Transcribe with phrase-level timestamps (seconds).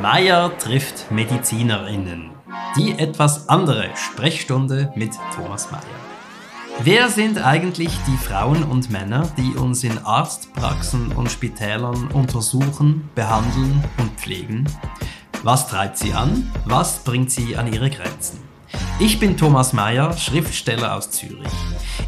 [0.00, 2.30] Meier trifft MedizinerInnen.
[2.76, 5.82] Die etwas andere Sprechstunde mit Thomas Meier.
[6.80, 13.84] Wer sind eigentlich die Frauen und Männer, die uns in Arztpraxen und Spitälern untersuchen, behandeln
[13.98, 14.66] und pflegen?
[15.42, 16.50] Was treibt sie an?
[16.64, 18.40] Was bringt sie an ihre Grenzen?
[18.98, 21.52] Ich bin Thomas Mayer, Schriftsteller aus Zürich.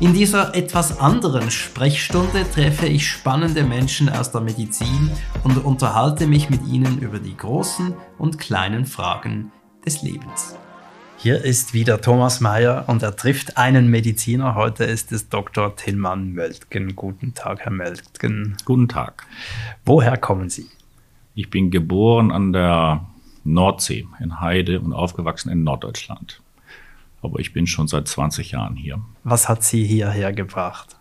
[0.01, 5.11] In dieser etwas anderen Sprechstunde treffe ich spannende Menschen aus der Medizin
[5.45, 9.53] und unterhalte mich mit ihnen über die großen und kleinen Fragen
[9.87, 10.57] des Lebens.
[11.17, 14.55] Hier ist wieder Thomas Mayer und er trifft einen Mediziner.
[14.55, 15.75] Heute ist es Dr.
[15.77, 16.97] Tillmann Möltgen.
[16.97, 18.57] Guten Tag, Herr Möltgen.
[18.65, 19.27] Guten Tag.
[19.87, 20.67] Woher kommen Sie?
[21.35, 23.07] Ich bin geboren an der
[23.45, 26.43] Nordsee in Heide und aufgewachsen in Norddeutschland
[27.25, 29.01] aber ich bin schon seit 20 Jahren hier.
[29.23, 30.97] Was hat Sie hierher gebracht?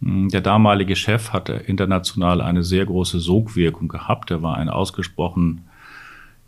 [0.00, 4.30] Hm, der damalige Chef hatte international eine sehr große Sogwirkung gehabt.
[4.30, 5.64] Er war ein ausgesprochen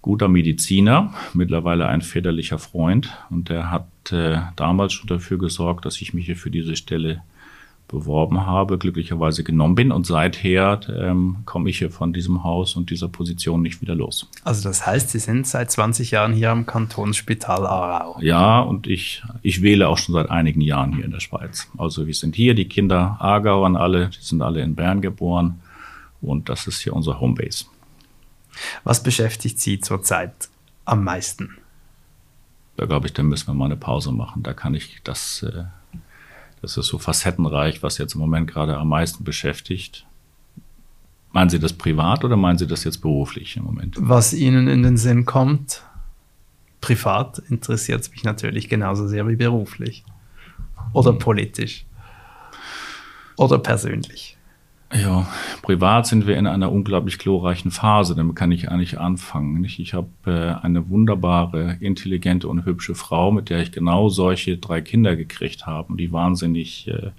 [0.03, 3.17] guter Mediziner, mittlerweile ein väterlicher Freund.
[3.31, 7.23] Und er hat äh, damals schon dafür gesorgt, dass ich mich hier für diese Stelle
[7.89, 12.91] beworben habe, glücklicherweise genommen bin und seither ähm, komme ich hier von diesem Haus und
[12.91, 14.29] dieser Position nicht wieder los.
[14.45, 18.21] Also das heißt, Sie sind seit 20 Jahren hier am Kantonsspital Aarau?
[18.21, 21.67] Ja, und ich, ich wähle auch schon seit einigen Jahren hier in der Schweiz.
[21.79, 25.61] Also wir sind hier, die Kinder Aargauern alle, die sind alle in Bern geboren
[26.21, 27.65] und das ist hier unser Homebase.
[28.85, 30.51] Was beschäftigt Sie zurzeit
[30.85, 31.57] am meisten?
[32.77, 34.43] Da glaube ich, da müssen wir mal eine Pause machen.
[34.43, 35.43] Da kann ich das...
[35.43, 35.65] Äh,
[36.63, 40.07] das ist so facettenreich, was jetzt im Moment gerade am meisten beschäftigt.
[41.33, 43.97] Meinen Sie das privat oder meinen Sie das jetzt beruflich im Moment?
[43.99, 45.83] Was Ihnen in den Sinn kommt,
[46.81, 50.05] privat interessiert es mich natürlich genauso sehr wie beruflich.
[50.93, 51.19] Oder hm.
[51.19, 51.85] politisch.
[53.37, 54.38] Oder persönlich.
[54.91, 55.27] Ja,
[55.61, 58.15] privat sind wir in einer unglaublich glorreichen Phase.
[58.15, 59.61] Damit kann ich eigentlich anfangen.
[59.61, 59.79] Nicht?
[59.81, 64.81] Ich habe äh, eine wunderbare, intelligente und hübsche Frau, mit der ich genau solche drei
[64.81, 67.11] Kinder gekriegt habe, die wahnsinnig äh,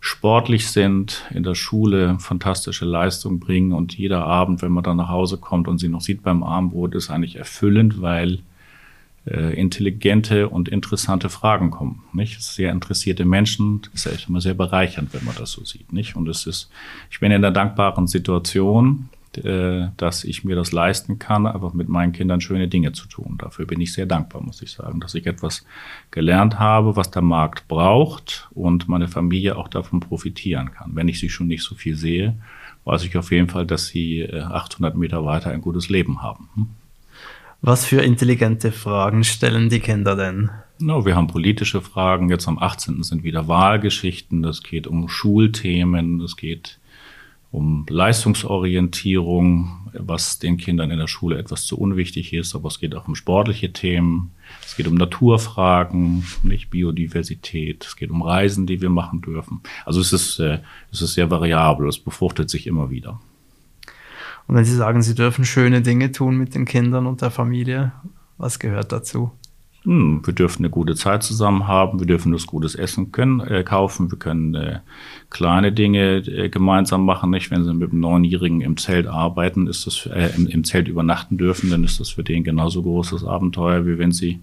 [0.00, 5.10] sportlich sind, in der Schule fantastische Leistung bringen und jeder Abend, wenn man dann nach
[5.10, 8.38] Hause kommt und sie noch sieht beim Abendbrot, ist eigentlich erfüllend, weil
[9.30, 12.02] äh, intelligente und interessante Fragen kommen.
[12.12, 12.42] Nicht?
[12.42, 15.92] Sehr interessierte Menschen, das ist echt immer sehr bereichernd, wenn man das so sieht.
[15.92, 16.16] Nicht?
[16.16, 16.70] Und es ist,
[17.10, 21.88] ich bin in der dankbaren Situation, äh, dass ich mir das leisten kann, einfach mit
[21.88, 23.36] meinen Kindern schöne Dinge zu tun.
[23.38, 25.64] Dafür bin ich sehr dankbar, muss ich sagen, dass ich etwas
[26.10, 30.96] gelernt habe, was der Markt braucht und meine Familie auch davon profitieren kann.
[30.96, 32.34] Wenn ich sie schon nicht so viel sehe,
[32.84, 36.48] weiß ich auf jeden Fall, dass sie 800 äh, Meter weiter ein gutes Leben haben.
[37.62, 40.48] Was für intelligente Fragen stellen die Kinder denn?
[40.78, 42.30] No, wir haben politische Fragen.
[42.30, 43.02] Jetzt am 18.
[43.02, 44.42] sind wieder Wahlgeschichten.
[44.44, 46.22] Es geht um Schulthemen.
[46.22, 46.78] Es geht
[47.50, 52.54] um Leistungsorientierung, was den Kindern in der Schule etwas zu unwichtig ist.
[52.54, 54.30] Aber es geht auch um sportliche Themen.
[54.64, 57.84] Es geht um Naturfragen, nicht Biodiversität.
[57.84, 59.60] Es geht um Reisen, die wir machen dürfen.
[59.84, 60.60] Also es ist, äh,
[60.92, 61.88] es ist sehr variabel.
[61.88, 63.20] Es befruchtet sich immer wieder.
[64.50, 67.92] Und wenn Sie sagen, Sie dürfen schöne Dinge tun mit den Kindern und der Familie,
[68.36, 69.30] was gehört dazu?
[69.84, 73.62] Hm, wir dürfen eine gute Zeit zusammen haben, wir dürfen das gutes Essen können, äh,
[73.62, 74.80] kaufen, wir können äh,
[75.30, 77.30] kleine Dinge äh, gemeinsam machen.
[77.30, 77.52] Nicht?
[77.52, 81.38] Wenn sie mit einem Neunjährigen im Zelt arbeiten, ist das äh, im, im, Zelt übernachten
[81.38, 84.40] dürfen, dann ist das für den genauso großes Abenteuer, wie wenn sie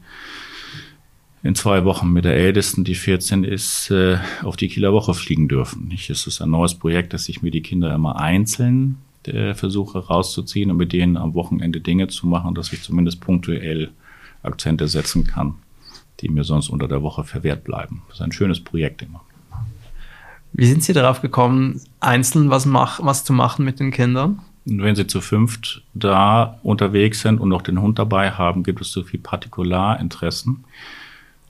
[1.43, 5.49] in zwei Wochen mit der Ältesten, die 14 ist, äh, auf die Kieler Woche fliegen
[5.49, 5.89] dürfen.
[5.89, 6.09] Nicht?
[6.09, 10.71] Es ist ein neues Projekt, dass ich mir die Kinder immer einzeln äh, versuche rauszuziehen
[10.71, 13.91] und mit denen am Wochenende Dinge zu machen, dass ich zumindest punktuell
[14.43, 15.55] Akzente setzen kann,
[16.21, 18.03] die mir sonst unter der Woche verwehrt bleiben.
[18.07, 19.21] Das ist ein schönes Projekt immer.
[20.53, 24.39] Wie sind Sie darauf gekommen, einzeln was, mach, was zu machen mit den Kindern?
[24.65, 28.91] Wenn Sie zu fünft da unterwegs sind und noch den Hund dabei haben, gibt es
[28.91, 30.65] so viel Partikularinteressen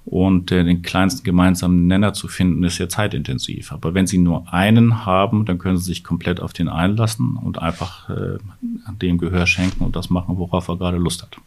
[0.10, 3.74] und äh, den kleinsten gemeinsamen Nenner zu finden, ist sehr zeitintensiv.
[3.74, 7.62] Aber wenn Sie nur einen haben, dann können Sie sich komplett auf den einlassen und
[7.62, 8.38] einfach äh,
[9.02, 11.38] dem Gehör schenken und das machen, worauf er gerade Lust hat.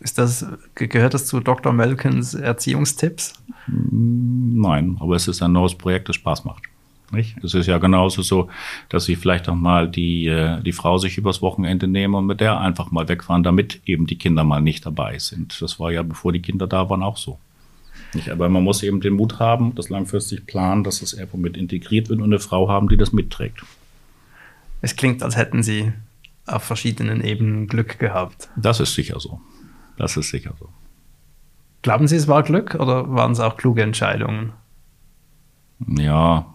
[0.00, 1.72] Ist das, gehört das zu Dr.
[1.72, 3.42] Melkens Erziehungstipps?
[3.66, 6.64] Nein, aber es ist ein neues Projekt, das Spaß macht.
[7.10, 7.42] Nicht?
[7.42, 8.50] Es ist ja genauso so,
[8.90, 12.40] dass sie vielleicht auch mal die, äh, die Frau sich übers Wochenende nehmen und mit
[12.40, 15.60] der einfach mal wegfahren, damit eben die Kinder mal nicht dabei sind.
[15.62, 17.38] Das war ja, bevor die Kinder da waren, auch so.
[18.14, 21.56] Nicht, aber man muss eben den Mut haben, das langfristig planen, dass das Erbe mit
[21.56, 23.62] integriert wird und eine Frau haben, die das mitträgt.
[24.82, 25.92] Es klingt, als hätten Sie
[26.46, 28.50] auf verschiedenen Ebenen Glück gehabt.
[28.56, 29.40] Das ist sicher so.
[29.96, 30.68] Das ist sicher so.
[31.82, 34.52] Glauben Sie, es war Glück oder waren es auch kluge Entscheidungen?
[35.86, 36.46] Ja,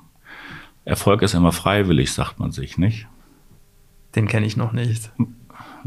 [0.86, 3.08] Erfolg ist immer freiwillig, sagt man sich, nicht?
[4.16, 5.12] Den kenne ich noch nicht.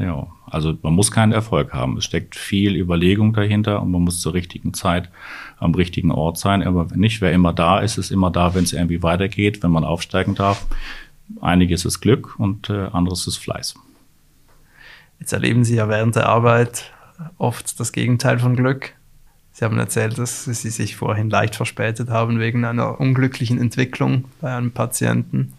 [0.00, 1.98] Ja, also man muss keinen Erfolg haben.
[1.98, 5.10] Es steckt viel Überlegung dahinter und man muss zur richtigen Zeit
[5.58, 6.62] am richtigen Ort sein.
[6.62, 9.84] Aber nicht, wer immer da ist, ist immer da, wenn es irgendwie weitergeht, wenn man
[9.84, 10.66] aufsteigen darf.
[11.42, 13.74] Einiges ist Glück und äh, anderes ist Fleiß.
[15.18, 16.90] Jetzt erleben Sie ja während der Arbeit
[17.36, 18.94] oft das Gegenteil von Glück.
[19.52, 24.56] Sie haben erzählt, dass Sie sich vorhin leicht verspätet haben wegen einer unglücklichen Entwicklung bei
[24.56, 25.52] einem Patienten.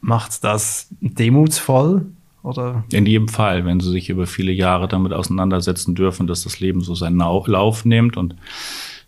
[0.00, 2.06] Macht das demutsvoll?
[2.42, 2.84] Oder?
[2.90, 6.80] In jedem Fall, wenn Sie sich über viele Jahre damit auseinandersetzen dürfen, dass das Leben
[6.80, 8.34] so seinen Lauf nimmt und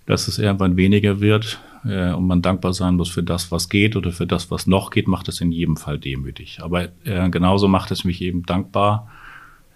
[0.06, 3.96] dass es irgendwann weniger wird äh, und man dankbar sein muss für das, was geht
[3.96, 6.60] oder für das, was noch geht, macht es in jedem Fall demütig.
[6.62, 9.10] Aber äh, genauso macht es mich eben dankbar,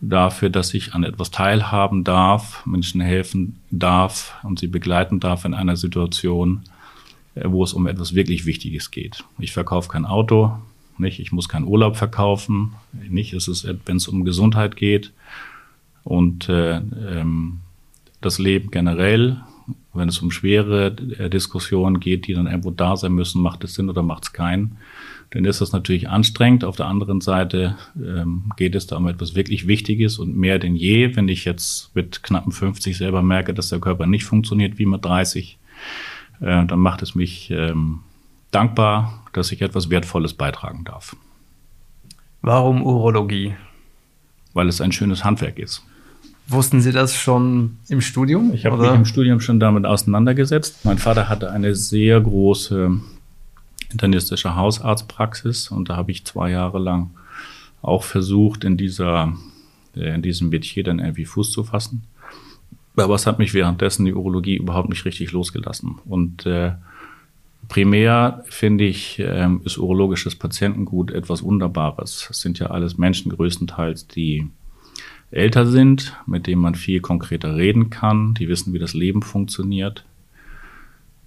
[0.00, 5.54] dafür, dass ich an etwas teilhaben darf, Menschen helfen darf und sie begleiten darf in
[5.54, 6.62] einer Situation,
[7.34, 9.24] äh, wo es um etwas wirklich Wichtiges geht.
[9.38, 10.52] Ich verkaufe kein Auto,
[11.00, 15.12] nicht, ich muss keinen Urlaub verkaufen, nicht, es ist, wenn es um Gesundheit geht.
[16.04, 17.60] Und äh, ähm,
[18.20, 19.40] das Leben generell,
[19.92, 23.74] wenn es um schwere äh, Diskussionen geht, die dann irgendwo da sein müssen, macht es
[23.74, 24.78] Sinn oder macht es keinen.
[25.30, 26.64] Dann ist das natürlich anstrengend.
[26.64, 30.74] Auf der anderen Seite ähm, geht es da um etwas wirklich Wichtiges und mehr denn
[30.74, 34.86] je, wenn ich jetzt mit knappen 50 selber merke, dass der Körper nicht funktioniert wie
[34.86, 35.58] mit 30,
[36.40, 38.00] äh, dann macht es mich ähm,
[38.50, 41.16] dankbar, dass ich etwas Wertvolles beitragen darf.
[42.42, 43.54] Warum Urologie?
[44.54, 45.84] Weil es ein schönes Handwerk ist.
[46.46, 48.54] Wussten Sie das schon im Studium?
[48.54, 50.84] Ich habe mich im Studium schon damit auseinandergesetzt.
[50.84, 52.98] Mein Vater hatte eine sehr große
[53.90, 57.10] internistische Hausarztpraxis und da habe ich zwei Jahre lang
[57.82, 59.34] auch versucht, in dieser,
[59.94, 62.04] äh, in diesem Metier dann irgendwie Fuß zu fassen.
[62.96, 65.96] Aber es hat mich währenddessen die Urologie überhaupt nicht richtig losgelassen.
[66.06, 66.72] Und äh,
[67.68, 72.28] primär finde ich, äh, ist urologisches Patientengut etwas Wunderbares.
[72.30, 74.48] Es sind ja alles Menschen größtenteils, die
[75.30, 80.04] älter sind, mit denen man viel konkreter reden kann, die wissen, wie das Leben funktioniert,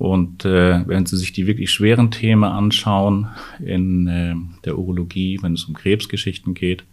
[0.02, 3.28] und äh, wenn Sie sich die wirklich schweren Themen anschauen
[3.64, 4.34] in äh,
[4.66, 6.86] der Urologie, wenn es um Krebsgeschichten geht,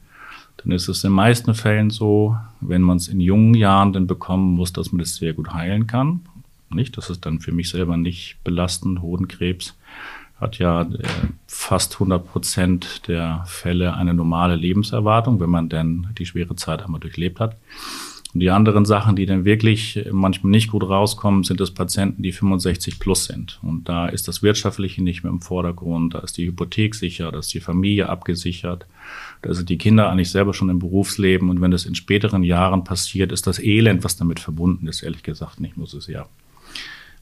[0.59, 4.07] dann ist es in den meisten Fällen so, wenn man es in jungen Jahren dann
[4.07, 6.21] bekommen muss, dass man das sehr gut heilen kann.
[6.71, 9.01] Nicht, das ist dann für mich selber nicht belastend.
[9.01, 9.77] Hodenkrebs
[10.41, 10.87] hat ja äh,
[11.47, 17.01] fast 100 Prozent der Fälle eine normale Lebenserwartung, wenn man denn die schwere Zeit einmal
[17.01, 17.57] durchlebt hat.
[18.35, 22.33] Und die anderen Sachen, die dann wirklich manchmal nicht gut rauskommen, sind das Patienten, die
[22.33, 23.59] 65 plus sind.
[23.63, 27.39] Und da ist das Wirtschaftliche nicht mehr im Vordergrund, da ist die Hypothek sicher, da
[27.39, 28.87] ist die Familie abgesichert,
[29.41, 31.49] da sind die Kinder eigentlich selber schon im Berufsleben.
[31.49, 35.23] Und wenn das in späteren Jahren passiert, ist das Elend, was damit verbunden ist, ehrlich
[35.23, 36.29] gesagt nicht nur so sehr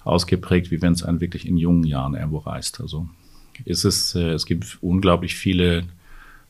[0.07, 2.81] ausgeprägt, wie wenn es einen wirklich in jungen Jahren irgendwo reißt.
[2.81, 3.09] Also
[3.65, 5.85] ist es, äh, es gibt unglaublich viele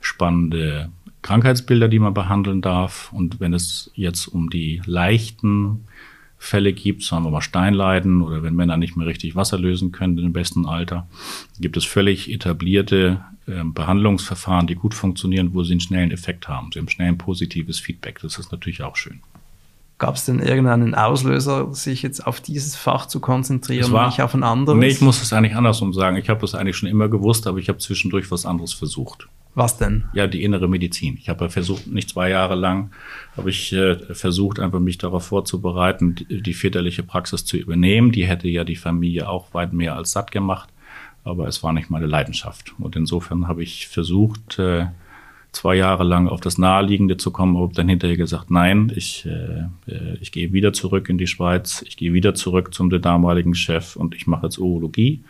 [0.00, 0.91] spannende
[1.23, 3.12] Krankheitsbilder, die man behandeln darf.
[3.12, 5.87] Und wenn es jetzt um die leichten
[6.38, 10.19] Fälle gibt, sagen wir mal Steinleiden oder wenn Männer nicht mehr richtig Wasser lösen können
[10.19, 11.08] im besten Alter,
[11.58, 16.70] gibt es völlig etablierte äh, Behandlungsverfahren, die gut funktionieren, wo sie einen schnellen Effekt haben.
[16.73, 18.20] Sie haben schnell ein positives Feedback.
[18.20, 19.20] Das ist natürlich auch schön.
[19.98, 24.22] Gab es denn irgendeinen Auslöser, sich jetzt auf dieses Fach zu konzentrieren war, und nicht
[24.22, 24.78] auf ein anderes?
[24.78, 26.19] Nee, ich muss es eigentlich andersrum sagen.
[26.19, 29.26] Ich habe es eigentlich schon immer gewusst, aber ich habe zwischendurch was anderes versucht.
[29.54, 30.04] Was denn?
[30.12, 31.16] Ja, die innere Medizin.
[31.19, 32.90] Ich habe ja versucht, nicht zwei Jahre lang,
[33.38, 38.12] habe ich äh, versucht, einfach mich darauf vorzubereiten, die, die väterliche Praxis zu übernehmen.
[38.12, 40.69] Die hätte ja die Familie auch weit mehr als satt gemacht,
[41.24, 42.74] aber es war nicht meine Leidenschaft.
[42.79, 44.88] Und insofern habe ich versucht, äh,
[45.56, 49.91] zwei Jahre lang auf das Naheliegende zu kommen, habe dann hinterher gesagt, nein, ich, äh,
[49.91, 53.96] äh, ich gehe wieder zurück in die Schweiz, ich gehe wieder zurück zum damaligen Chef
[53.96, 55.25] und ich mache jetzt Urologie.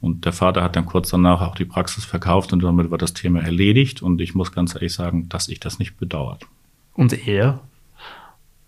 [0.00, 3.14] Und der Vater hat dann kurz danach auch die Praxis verkauft und damit war das
[3.14, 4.02] Thema erledigt.
[4.02, 6.46] Und ich muss ganz ehrlich sagen, dass ich das nicht bedauert.
[6.92, 7.60] Und er?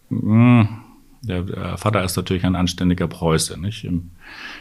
[0.08, 0.68] Hm,
[1.26, 3.60] der, der Vater ist natürlich ein anständiger Preuße.
[3.60, 3.84] Nicht?
[3.84, 4.10] Im,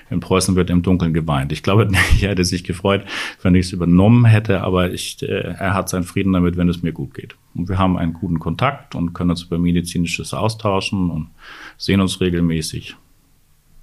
[0.10, 1.52] in Preußen wird im Dunkeln geweint.
[1.52, 1.90] Ich glaube,
[2.22, 3.06] er hätte sich gefreut,
[3.42, 6.84] wenn ich es übernommen hätte, aber ich, äh, er hat seinen Frieden damit, wenn es
[6.84, 7.36] mir gut geht.
[7.54, 11.30] Und wir haben einen guten Kontakt und können uns über medizinisches austauschen und
[11.78, 12.96] sehen uns regelmäßig.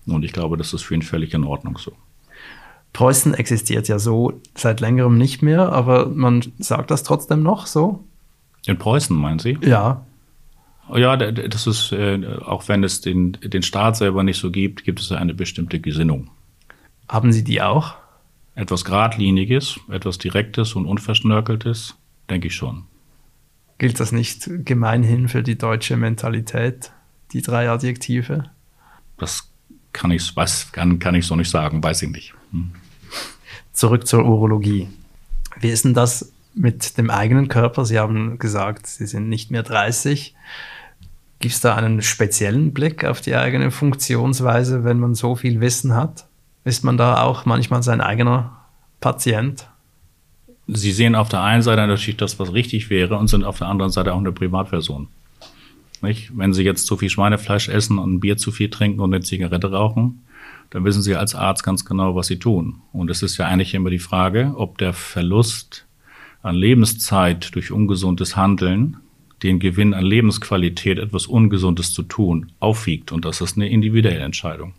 [0.06, 1.92] Und ich glaube, das ist für ihn völlig in Ordnung so.
[2.92, 8.04] Preußen existiert ja so seit längerem nicht mehr, aber man sagt das trotzdem noch so.
[8.66, 9.58] In Preußen, meinen Sie?
[9.62, 10.04] Ja.
[10.94, 15.00] Ja, das ist, äh, auch wenn es den, den Staat selber nicht so gibt, gibt
[15.00, 16.30] es eine bestimmte Gesinnung.
[17.08, 17.94] Haben Sie die auch?
[18.54, 21.96] Etwas Gradliniges, etwas Direktes und Unverschnörkeltes,
[22.28, 22.84] denke ich schon.
[23.78, 26.92] Gilt das nicht gemeinhin für die deutsche Mentalität,
[27.32, 28.50] die drei Adjektive?
[29.16, 29.50] Das
[29.92, 32.34] kann ich, was, kann, kann ich so nicht sagen, weiß ich nicht.
[32.50, 32.72] Hm.
[33.72, 34.88] Zurück zur Urologie.
[35.58, 37.84] Wie ist denn das mit dem eigenen Körper?
[37.84, 40.34] Sie haben gesagt, Sie sind nicht mehr 30.
[41.42, 45.92] Gibt es da einen speziellen Blick auf die eigene Funktionsweise, wenn man so viel Wissen
[45.92, 46.26] hat?
[46.62, 48.58] Ist man da auch manchmal sein eigener
[49.00, 49.66] Patient?
[50.68, 53.66] Sie sehen auf der einen Seite natürlich das, was richtig wäre, und sind auf der
[53.66, 55.08] anderen Seite auch eine Privatperson.
[56.00, 56.30] Nicht?
[56.32, 59.25] Wenn Sie jetzt zu viel Schweinefleisch essen und ein Bier zu viel trinken und eine
[59.25, 60.22] Zigarette rauchen,
[60.70, 62.82] dann wissen Sie als Arzt ganz genau, was Sie tun.
[62.92, 65.87] Und es ist ja eigentlich immer die Frage, ob der Verlust
[66.40, 68.99] an Lebenszeit durch ungesundes Handeln
[69.42, 73.12] den Gewinn an Lebensqualität, etwas Ungesundes zu tun, aufwiegt.
[73.12, 74.75] Und das ist eine individuelle Entscheidung.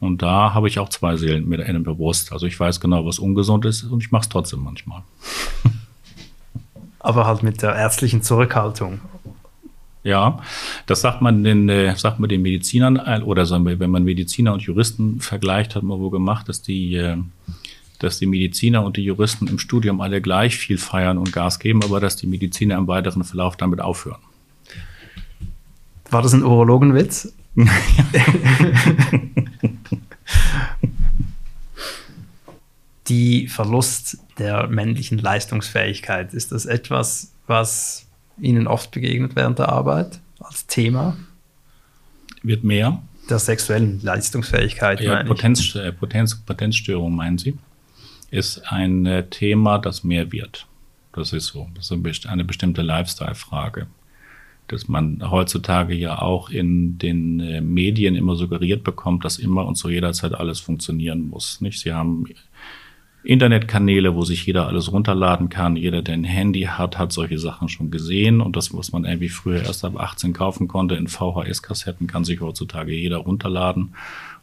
[0.00, 2.32] Und da habe ich auch zwei Seelen mit einem bewusst.
[2.32, 5.02] Also ich weiß genau, was ungesund ist und ich mache es trotzdem manchmal.
[7.00, 9.00] Aber halt mit der ärztlichen Zurückhaltung.
[10.04, 10.40] Ja,
[10.86, 14.04] das sagt man den, äh, sagt man den Medizinern äh, oder sagen wir, wenn man
[14.04, 17.16] Mediziner und Juristen vergleicht, hat man wohl gemacht, dass die, äh,
[17.98, 21.82] dass die Mediziner und die Juristen im Studium alle gleich viel feiern und Gas geben,
[21.82, 24.20] aber dass die Mediziner im weiteren Verlauf damit aufhören.
[26.10, 27.34] War das ein Urologenwitz?
[33.08, 38.06] die Verlust der männlichen Leistungsfähigkeit, ist das etwas, was
[38.40, 41.16] Ihnen oft begegnet während der Arbeit als Thema?
[42.42, 43.02] Wird mehr.
[43.28, 45.00] Der sexuellen Leistungsfähigkeit.
[45.00, 47.58] Ja, Potenz, äh, Potenz, Potenzstörung meinen Sie,
[48.30, 50.66] ist ein äh, Thema, das mehr wird.
[51.12, 51.68] Das ist so.
[51.74, 53.86] Das ist eine bestimmte Lifestyle-Frage
[54.68, 59.76] dass man heutzutage ja auch in den äh, Medien immer suggeriert bekommt, dass immer und
[59.76, 61.60] zu jeder Zeit alles funktionieren muss.
[61.60, 61.80] Nicht?
[61.80, 62.26] Sie haben
[63.24, 65.74] Internetkanäle, wo sich jeder alles runterladen kann.
[65.74, 68.40] Jeder, der ein Handy hat, hat solche Sachen schon gesehen.
[68.40, 72.40] Und das, was man irgendwie früher erst ab 18 kaufen konnte in VHS-Kassetten, kann sich
[72.40, 73.94] heutzutage jeder runterladen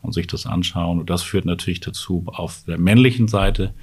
[0.05, 0.99] und sich das anschauen.
[0.99, 3.73] Und das führt natürlich dazu, auf der männlichen Seite,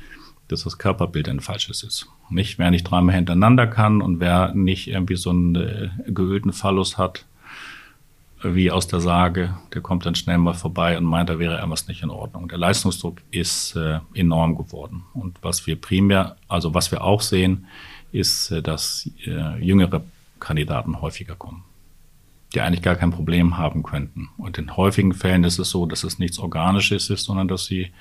[0.48, 2.08] dass das Körperbild ein falsches ist.
[2.30, 6.98] Nicht, wer nicht dreimal hintereinander kann und wer nicht irgendwie so einen äh, geölten Phallus
[6.98, 7.26] hat,
[8.42, 11.88] wie aus der Sage, der kommt dann schnell mal vorbei und meint, da wäre irgendwas
[11.88, 12.48] nicht in Ordnung.
[12.48, 15.04] Der Leistungsdruck ist äh, enorm geworden.
[15.14, 17.66] Und was wir primär, also was wir auch sehen,
[18.10, 20.02] ist, äh, dass äh, jüngere
[20.40, 21.62] Kandidaten häufiger kommen,
[22.54, 24.28] die eigentlich gar kein Problem haben könnten.
[24.36, 27.92] Und in häufigen Fällen ist es so, dass es nichts Organisches ist, sondern dass sie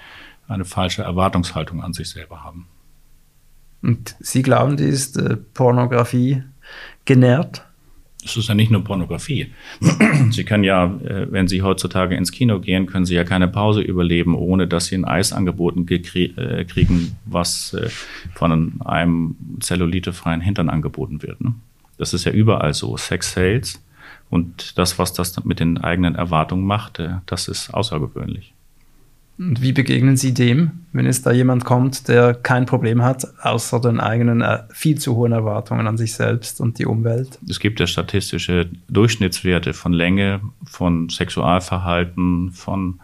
[0.47, 2.67] eine falsche Erwartungshaltung an sich selber haben.
[3.81, 6.43] Und Sie glauben, die ist äh, Pornografie
[7.05, 7.65] genährt?
[8.23, 9.51] Es ist ja nicht nur Pornografie.
[10.29, 13.81] Sie können ja, äh, wenn Sie heutzutage ins Kino gehen, können Sie ja keine Pause
[13.81, 17.89] überleben, ohne dass Sie ein Eis angeboten äh, kriegen, was äh,
[18.35, 21.41] von einem zellulitefreien Hintern angeboten wird.
[21.41, 21.55] Ne?
[21.97, 22.97] Das ist ja überall so.
[22.97, 23.83] Sex Sales
[24.31, 28.53] und das, was das mit den eigenen Erwartungen macht, das ist außergewöhnlich.
[29.37, 33.81] Und wie begegnen Sie dem, wenn es da jemand kommt, der kein Problem hat, außer
[33.81, 37.39] den eigenen äh, viel zu hohen Erwartungen an sich selbst und die Umwelt?
[37.49, 42.99] Es gibt ja statistische Durchschnittswerte von Länge, von Sexualverhalten, von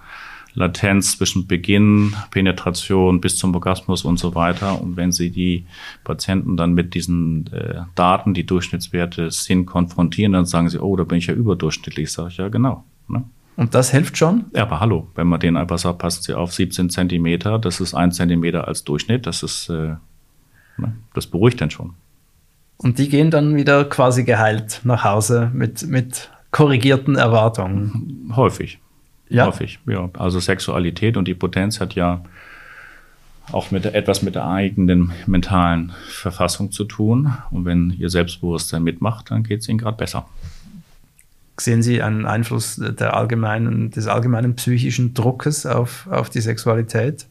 [0.58, 4.82] Latenz zwischen Beginn, Penetration bis zum Orgasmus und so weiter.
[4.82, 5.68] Und wenn Sie die
[6.04, 11.04] Patienten dann mit diesen äh, Daten, die Durchschnittswerte sind, konfrontieren, dann sagen sie, oh, da
[11.04, 12.12] bin ich ja überdurchschnittlich.
[12.12, 12.84] Sage ich ja, genau.
[13.08, 13.24] Ne?
[13.56, 14.46] Und das hilft schon?
[14.56, 17.94] Ja, aber hallo, wenn man den einfach sagt, passen Sie auf 17 Zentimeter, das ist
[17.94, 19.96] ein Zentimeter als Durchschnitt, das ist, äh,
[20.78, 21.94] ne, das beruhigt dann schon.
[22.78, 28.32] Und die gehen dann wieder quasi geheilt nach Hause mit, mit korrigierten Erwartungen?
[28.36, 28.80] Häufig.
[29.30, 29.48] Ja.
[29.48, 30.10] Häufig, ja.
[30.14, 32.24] Also Sexualität und die Potenz hat ja
[33.52, 37.34] auch mit etwas mit der eigenen mentalen Verfassung zu tun.
[37.52, 40.26] Und wenn ihr Selbstbewusstsein mitmacht, dann geht es ihnen gerade besser.
[41.60, 47.26] Sehen Sie einen Einfluss der allgemeinen, des allgemeinen psychischen Druckes auf, auf die Sexualität?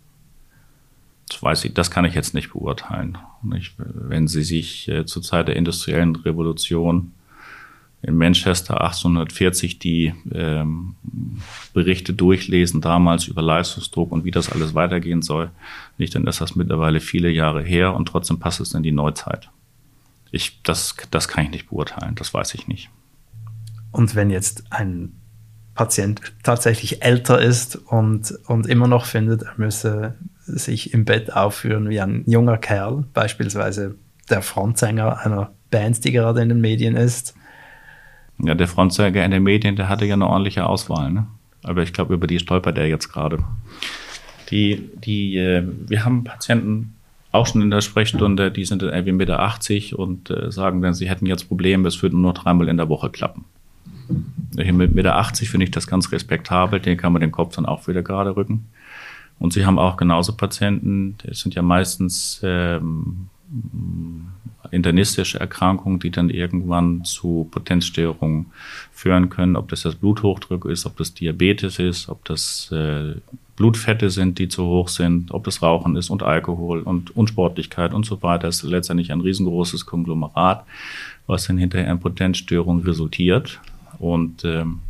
[1.28, 3.18] Das weiß ich, das kann ich jetzt nicht beurteilen.
[3.42, 7.12] Nicht, wenn Sie sich äh, zur Zeit der industriellen Revolution
[8.02, 10.96] in Manchester 1840 die ähm,
[11.72, 15.50] Berichte durchlesen, damals über Leistungsdruck und wie das alles weitergehen soll,
[15.98, 19.50] nicht, dann ist das mittlerweile viele Jahre her und trotzdem passt es in die Neuzeit.
[20.30, 22.90] Ich, das, das kann ich nicht beurteilen, das weiß ich nicht.
[23.92, 25.12] Und wenn jetzt ein
[25.74, 31.88] Patient tatsächlich älter ist und, und immer noch findet, er müsse sich im Bett aufführen
[31.88, 33.96] wie ein junger Kerl, beispielsweise
[34.28, 37.34] der Frontsänger einer Band, die gerade in den Medien ist.
[38.38, 41.26] Ja, der Frontsänger in den Medien, der hatte ja eine ordentliche Auswahl, ne?
[41.62, 43.38] Aber ich glaube, über die stolpert er jetzt gerade.
[44.50, 46.94] Die, die, äh, wir haben Patienten
[47.32, 51.08] auch schon in der Sprechstunde, die sind irgendwie Mitte 80 und äh, sagen dann, sie
[51.08, 53.44] hätten jetzt Probleme, es würde nur dreimal in der Woche klappen.
[54.54, 57.88] Mit Mitte 80 finde ich das ganz respektabel, den kann man den Kopf dann auch
[57.88, 58.66] wieder gerade rücken.
[59.38, 63.28] Und sie haben auch genauso Patienten, das sind ja meistens ähm,
[64.70, 68.46] internistische Erkrankungen, die dann irgendwann zu Potenzstörungen
[68.92, 73.14] führen können, ob das das Bluthochdruck ist, ob das Diabetes ist, ob das äh,
[73.56, 78.04] Blutfette sind, die zu hoch sind, ob das Rauchen ist und Alkohol und Unsportlichkeit und
[78.04, 78.48] so weiter.
[78.48, 80.64] Das ist letztendlich ein riesengroßes Konglomerat,
[81.26, 83.60] was dann hinterher in Potenzstörungen resultiert.
[83.98, 84.80] Und ähm,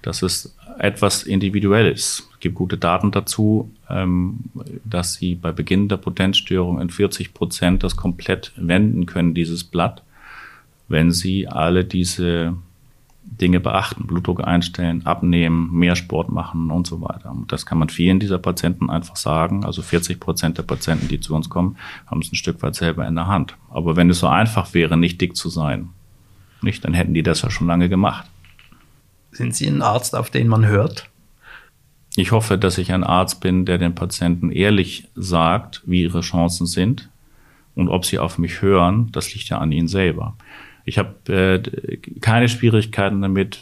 [0.00, 2.28] das ist etwas Individuelles.
[2.32, 4.40] Es gibt gute Daten dazu, ähm,
[4.84, 10.02] dass sie bei Beginn der Potenzstörung in 40 Prozent das komplett wenden können, dieses Blatt,
[10.88, 12.56] wenn sie alle diese
[13.24, 17.30] Dinge beachten, Blutdruck einstellen, abnehmen, mehr Sport machen und so weiter.
[17.30, 19.64] Und das kann man vielen dieser Patienten einfach sagen.
[19.64, 21.76] Also 40 Prozent der Patienten, die zu uns kommen,
[22.06, 23.56] haben es ein Stück weit selber in der Hand.
[23.70, 25.90] Aber wenn es so einfach wäre, nicht dick zu sein,
[26.60, 28.26] nicht, dann hätten die das ja schon lange gemacht.
[29.32, 31.10] Sind Sie ein Arzt, auf den man hört?
[32.16, 36.66] Ich hoffe, dass ich ein Arzt bin, der den Patienten ehrlich sagt, wie ihre Chancen
[36.66, 37.08] sind
[37.74, 40.36] und ob sie auf mich hören, das liegt ja an ihnen selber.
[40.84, 43.58] Ich habe äh, keine Schwierigkeiten damit,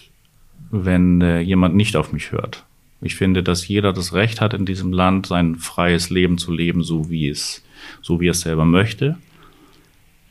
[0.71, 2.65] wenn äh, jemand nicht auf mich hört.
[3.03, 6.83] Ich finde, dass jeder das Recht hat, in diesem Land sein freies Leben zu leben,
[6.83, 7.63] so wie es,
[8.03, 9.17] so wie es selber möchte.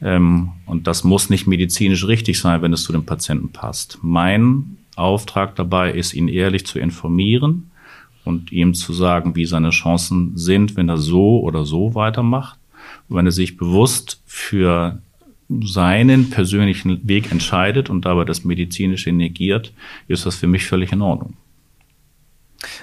[0.02, 4.00] Ähm, und das muss nicht medizinisch richtig sein, wenn es zu dem Patienten passt.
[4.02, 7.72] Mein Auftrag dabei ist, ihn ehrlich zu informieren
[8.26, 12.60] und ihm zu sagen, wie seine Chancen sind, wenn er so oder so weitermacht.
[13.08, 15.02] Und wenn er sich bewusst für
[15.62, 19.74] seinen persönlichen Weg entscheidet und dabei das Medizinische negiert,
[20.08, 21.34] ist das für mich völlig in Ordnung.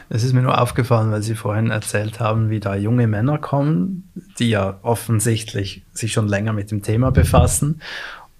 [0.08, 4.08] Es ist mir nur aufgefallen, weil Sie vorhin erzählt haben, wie da junge Männer kommen,
[4.38, 7.80] die ja offensichtlich sich schon länger mit dem Thema befassen.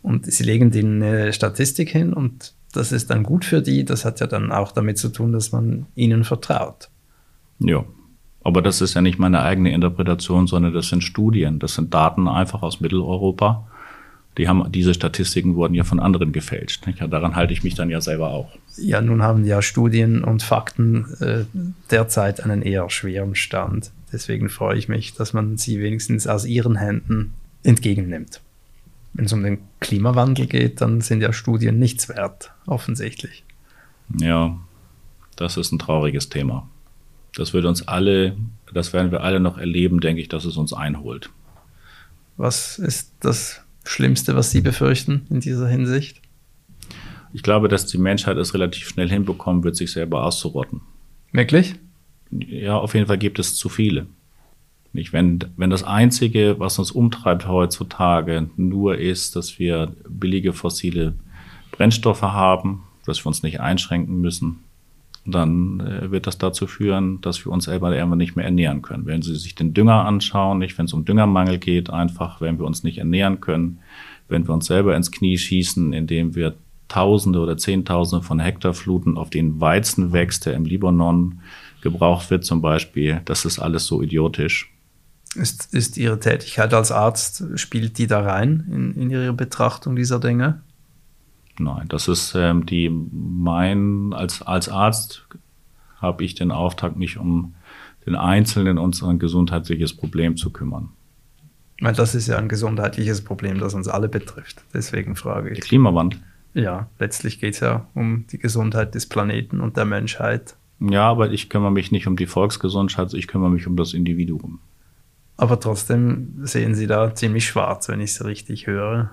[0.02, 3.84] Und Sie legen denen eine Statistik hin und das ist dann gut für die.
[3.84, 6.88] Das hat ja dann auch damit zu tun, dass man ihnen vertraut.
[7.58, 7.84] Ja,
[8.44, 12.28] aber das ist ja nicht meine eigene Interpretation, sondern das sind Studien, das sind Daten
[12.28, 13.66] einfach aus Mitteleuropa
[14.38, 16.86] die haben, diese Statistiken wurden ja von anderen gefälscht.
[16.98, 18.50] Ja, daran halte ich mich dann ja selber auch.
[18.76, 21.44] Ja, nun haben ja Studien und Fakten äh,
[21.90, 23.92] derzeit einen eher schweren Stand.
[24.12, 28.42] Deswegen freue ich mich, dass man sie wenigstens aus ihren Händen entgegennimmt.
[29.16, 33.44] Wenn es um den Klimawandel geht, dann sind ja Studien nichts wert, offensichtlich.
[34.20, 34.58] Ja,
[35.36, 36.68] das ist ein trauriges Thema.
[37.34, 38.36] Das wird uns alle,
[38.74, 41.30] das werden wir alle noch erleben, denke ich, dass es uns einholt.
[42.36, 46.20] Was ist das Schlimmste, was Sie befürchten in dieser Hinsicht?
[47.32, 50.82] Ich glaube, dass die Menschheit es relativ schnell hinbekommen wird, sich selber auszurotten.
[51.32, 51.76] Wirklich?
[52.30, 54.06] Ja, auf jeden Fall gibt es zu viele.
[54.96, 61.12] Nicht, wenn, wenn das Einzige, was uns umtreibt heutzutage, nur ist, dass wir billige fossile
[61.70, 64.60] Brennstoffe haben, dass wir uns nicht einschränken müssen,
[65.26, 69.04] dann äh, wird das dazu führen, dass wir uns selber irgendwann nicht mehr ernähren können.
[69.04, 72.64] Wenn Sie sich den Dünger anschauen, nicht wenn es um Düngermangel geht, einfach, wenn wir
[72.64, 73.80] uns nicht ernähren können,
[74.28, 76.54] wenn wir uns selber ins Knie schießen, indem wir
[76.88, 81.40] Tausende oder Zehntausende von Hektarfluten auf den Weizen wächst, der im Libanon
[81.82, 84.72] gebraucht wird zum Beispiel, das ist alles so idiotisch.
[85.36, 90.18] Ist, ist Ihre Tätigkeit als Arzt, spielt die da rein in, in Ihre Betrachtung dieser
[90.18, 90.62] Dinge?
[91.58, 95.26] Nein, das ist ähm, die mein als als Arzt
[95.98, 97.54] habe ich den Auftrag, mich um
[98.04, 100.90] den Einzelnen und sein gesundheitliches Problem zu kümmern.
[101.80, 104.64] Weil das ist ja ein gesundheitliches Problem, das uns alle betrifft.
[104.72, 105.56] Deswegen frage ich.
[105.56, 106.20] Der Klimawandel.
[106.54, 110.56] Ja, letztlich geht es ja um die Gesundheit des Planeten und der Menschheit.
[110.80, 114.60] Ja, aber ich kümmere mich nicht um die Volksgesundheit, ich kümmere mich um das Individuum.
[115.36, 119.10] Aber trotzdem sehen Sie da ziemlich schwarz, wenn ich es richtig höre.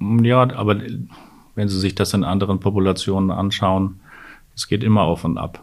[0.00, 0.76] Ja, aber
[1.54, 4.00] wenn Sie sich das in anderen Populationen anschauen,
[4.54, 5.62] es geht immer auf und ab.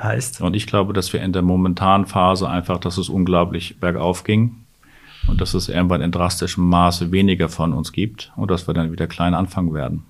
[0.00, 0.40] Heißt?
[0.40, 4.56] Und ich glaube, dass wir in der momentanen Phase einfach, dass es unglaublich bergauf ging
[5.26, 8.92] und dass es irgendwann in drastischem Maße weniger von uns gibt und dass wir dann
[8.92, 10.04] wieder klein anfangen werden.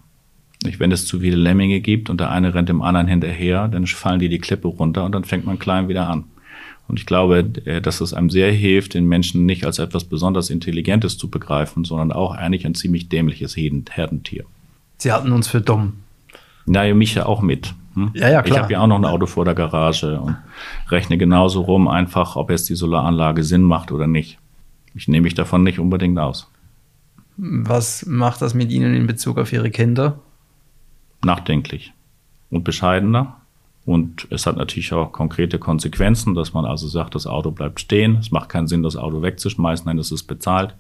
[0.63, 3.87] Nicht, wenn es zu viele Lemminge gibt und der eine rennt dem anderen hinterher, dann
[3.87, 6.25] fallen die die Klippe runter und dann fängt man klein wieder an.
[6.91, 10.51] Und ich glaube, äh, dass es einem sehr hilft, den Menschen nicht als etwas besonders
[10.51, 14.45] Intelligentes zu begreifen, sondern auch eigentlich ein ziemlich dämliches Herdentier.
[14.99, 15.93] Sie hatten uns für dumm.
[16.67, 17.75] Naja, mich ja auch mit.
[17.95, 18.11] Hm?
[18.15, 18.57] Ja, ja, klar.
[18.57, 20.37] Ich habe ja auch noch ein Auto vor der Garage und
[20.89, 24.39] rechne genauso rum, einfach, ob jetzt die Solaranlage Sinn macht oder nicht.
[24.97, 26.51] Ich nehme mich davon nicht unbedingt aus.
[27.37, 30.19] Was macht das mit Ihnen in Bezug auf Ihre Kinder?
[31.25, 31.93] Nachdenklich
[32.51, 33.40] und bescheidener.
[33.87, 38.17] Und es hat natürlich auch konkrete Konsequenzen, dass man also sagt, das Auto bleibt stehen.
[38.17, 40.75] Es macht keinen Sinn, das Auto wegzuschmeißen, nein, das ist bezahlt.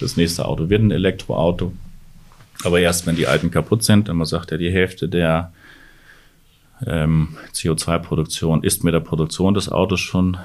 [0.00, 1.72] Das nächste Auto wird ein Elektroauto.
[2.64, 5.52] Aber erst, wenn die alten kaputt sind, und man sagt ja, die Hälfte der
[6.86, 10.36] ähm, CO2-Produktion ist mit der Produktion des Autos schon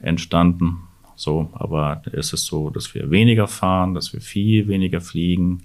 [0.00, 0.78] entstanden.
[1.16, 5.64] So, aber es ist so, dass wir weniger fahren, dass wir viel weniger fliegen,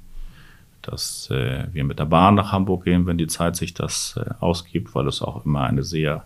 [0.84, 4.30] dass äh, wir mit der Bahn nach Hamburg gehen, wenn die Zeit sich das äh,
[4.40, 6.26] ausgibt, weil es auch immer eine sehr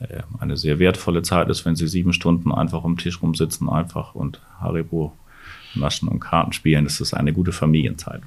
[0.00, 3.68] äh, eine sehr wertvolle Zeit ist, wenn sie sieben Stunden einfach um den Tisch rumsitzen,
[3.68, 5.12] einfach und Haribo
[5.74, 6.84] naschen und Karten spielen.
[6.84, 8.22] Das ist eine gute Familienzeit.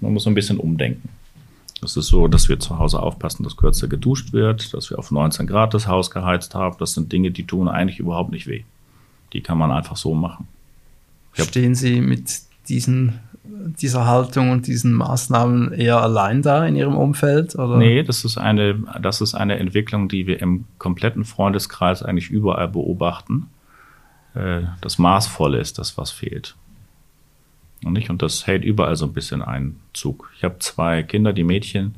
[0.00, 1.08] Man muss ein bisschen umdenken.
[1.82, 5.10] Es ist so, dass wir zu Hause aufpassen, dass kürzer geduscht wird, dass wir auf
[5.10, 6.76] 19 Grad das Haus geheizt haben.
[6.78, 8.64] Das sind Dinge, die tun eigentlich überhaupt nicht weh.
[9.32, 10.48] Die kann man einfach so machen.
[11.32, 17.54] Stehen Sie mit diesen, dieser Haltung und diesen Maßnahmen eher allein da in Ihrem Umfeld?
[17.54, 17.76] Oder?
[17.76, 22.68] Nee, das ist, eine, das ist eine Entwicklung, die wir im kompletten Freundeskreis eigentlich überall
[22.68, 23.46] beobachten.
[24.34, 26.56] Äh, das Maßvolle ist das, was fehlt.
[27.84, 28.10] Und, nicht?
[28.10, 30.30] und das hält überall so ein bisschen Einzug.
[30.36, 31.96] Ich habe zwei Kinder, die Mädchen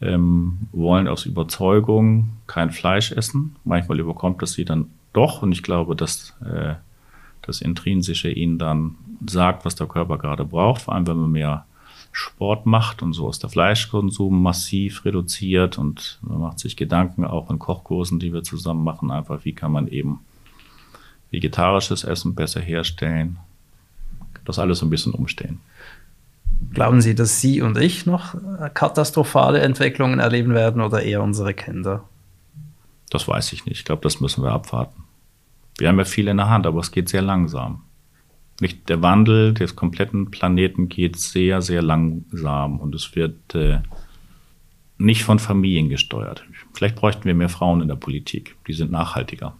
[0.00, 3.56] ähm, wollen aus Überzeugung kein Fleisch essen.
[3.64, 6.74] Manchmal überkommt es sie dann doch und ich glaube, dass äh,
[7.42, 11.64] das Intrinsische ihnen dann sagt, was der Körper gerade braucht, vor allem wenn man mehr
[12.12, 17.50] Sport macht und so ist der Fleischkonsum massiv reduziert und man macht sich Gedanken auch
[17.50, 20.20] in Kochkursen, die wir zusammen machen, einfach wie kann man eben
[21.30, 23.38] vegetarisches Essen besser herstellen,
[24.46, 25.60] das alles ein bisschen umstehen.
[26.72, 28.34] Glauben Sie, dass Sie und ich noch
[28.72, 32.04] katastrophale Entwicklungen erleben werden oder eher unsere Kinder?
[33.10, 33.78] Das weiß ich nicht.
[33.78, 35.04] Ich glaube, das müssen wir abwarten.
[35.78, 37.82] Wir haben ja viel in der Hand, aber es geht sehr langsam.
[38.60, 43.80] Nicht der Wandel des kompletten Planeten geht sehr, sehr langsam und es wird äh,
[44.98, 46.44] nicht von Familien gesteuert.
[46.72, 48.56] Vielleicht bräuchten wir mehr Frauen in der Politik.
[48.66, 49.54] Die sind nachhaltiger.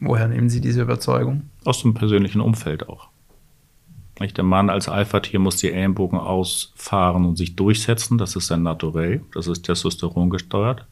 [0.00, 1.50] Woher nehmen Sie diese Überzeugung?
[1.64, 3.08] Aus dem persönlichen Umfeld auch.
[4.20, 8.18] Der Mann als Alpha-Tier muss die Ellenbogen ausfahren und sich durchsetzen.
[8.18, 9.22] Das ist sein Naturell.
[9.32, 10.86] Das ist Testosteron gesteuert.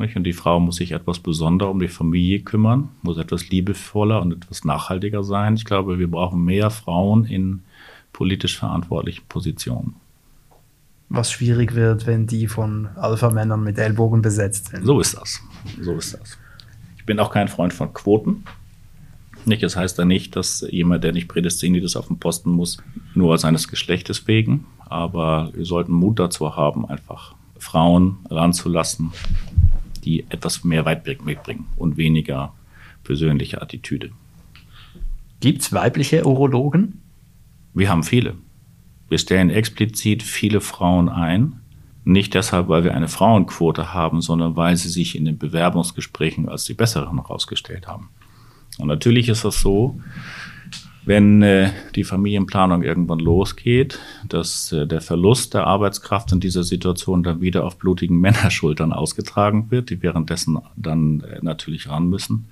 [0.00, 4.32] Und die Frau muss sich etwas besonderer um die Familie kümmern, muss etwas liebevoller und
[4.32, 5.54] etwas nachhaltiger sein.
[5.54, 7.62] Ich glaube, wir brauchen mehr Frauen in
[8.12, 9.94] politisch verantwortlichen Positionen.
[11.08, 14.84] Was schwierig wird, wenn die von Alpha-Männern mit Ellbogen besetzt sind.
[14.84, 15.40] So ist das.
[15.80, 16.38] So ist das.
[16.96, 18.44] Ich bin auch kein Freund von Quoten.
[19.44, 22.78] Nicht, das heißt ja nicht, dass jemand, der nicht prädestiniert ist auf dem Posten muss,
[23.14, 24.66] nur seines Geschlechtes wegen.
[24.88, 29.12] Aber wir sollten Mut dazu haben, einfach Frauen ranzulassen,
[30.10, 32.52] die etwas mehr Weitblick mitbringen und weniger
[33.04, 34.10] persönliche Attitüde.
[35.38, 37.00] Gibt es weibliche Urologen?
[37.74, 38.34] Wir haben viele.
[39.08, 41.60] Wir stellen explizit viele Frauen ein.
[42.04, 46.64] Nicht deshalb, weil wir eine Frauenquote haben, sondern weil sie sich in den Bewerbungsgesprächen als
[46.64, 48.08] die besseren herausgestellt haben.
[48.78, 50.00] Und natürlich ist es so,
[51.04, 57.22] wenn äh, die Familienplanung irgendwann losgeht, dass äh, der Verlust der Arbeitskraft in dieser Situation
[57.22, 62.48] dann wieder auf blutigen Männerschultern ausgetragen wird, die währenddessen dann äh, natürlich ran müssen.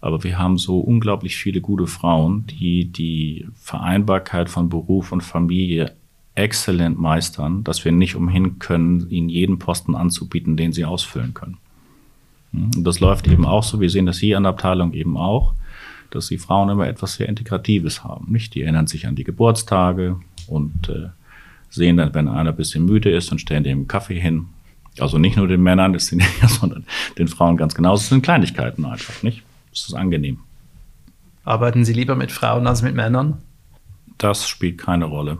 [0.00, 5.94] Aber wir haben so unglaublich viele gute Frauen, die die Vereinbarkeit von Beruf und Familie
[6.34, 11.56] exzellent meistern, dass wir nicht umhin können, ihnen jeden Posten anzubieten, den sie ausfüllen können.
[12.52, 13.80] Und das läuft eben auch so.
[13.80, 15.54] Wir sehen das hier an der Abteilung eben auch,
[16.10, 18.32] dass die Frauen immer etwas sehr Integratives haben.
[18.32, 18.54] Nicht?
[18.54, 21.08] Die erinnern sich an die Geburtstage und äh,
[21.70, 24.46] sehen dann, wenn einer ein bisschen müde ist, und stellen dem Kaffee hin.
[24.98, 26.84] Also nicht nur den Männern, das sind sondern
[27.18, 28.02] den Frauen ganz genauso.
[28.02, 29.42] Das sind Kleinigkeiten einfach, nicht?
[29.70, 30.38] Das ist angenehm.
[31.44, 33.38] Arbeiten Sie lieber mit Frauen als mit Männern?
[34.18, 35.38] Das spielt keine Rolle.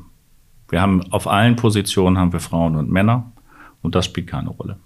[0.69, 3.33] Wir haben auf allen Positionen haben wir Frauen und Männer
[3.83, 4.77] und das spielt keine Rolle.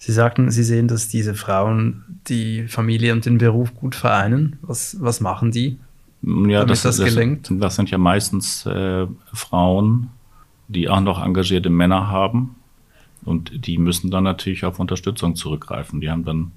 [0.00, 4.58] Sie sagten, Sie sehen, dass diese Frauen die Familie und den Beruf gut vereinen.
[4.62, 5.78] Was, was machen die,
[6.22, 7.50] ja, damit das, das gelingt?
[7.50, 10.08] Das, das sind ja meistens äh, Frauen,
[10.68, 12.56] die auch noch engagierte Männer haben.
[13.26, 16.00] Und die müssen dann natürlich auf Unterstützung zurückgreifen.
[16.00, 16.52] Die haben dann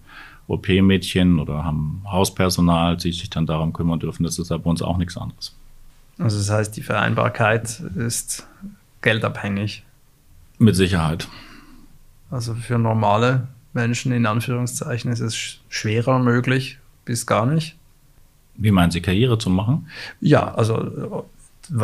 [0.47, 4.23] OP-Mädchen oder haben Hauspersonal, die sich dann darum kümmern dürfen.
[4.23, 5.53] Das ist ja bei uns auch nichts anderes.
[6.17, 8.47] Also das heißt, die Vereinbarkeit ist
[9.01, 9.84] geldabhängig.
[10.60, 11.27] Mit Sicherheit.
[12.34, 17.76] Also für normale Menschen in Anführungszeichen ist es schwerer möglich bis gar nicht.
[18.56, 19.88] Wie meinen Sie, Karriere zu machen?
[20.19, 21.28] Ja, also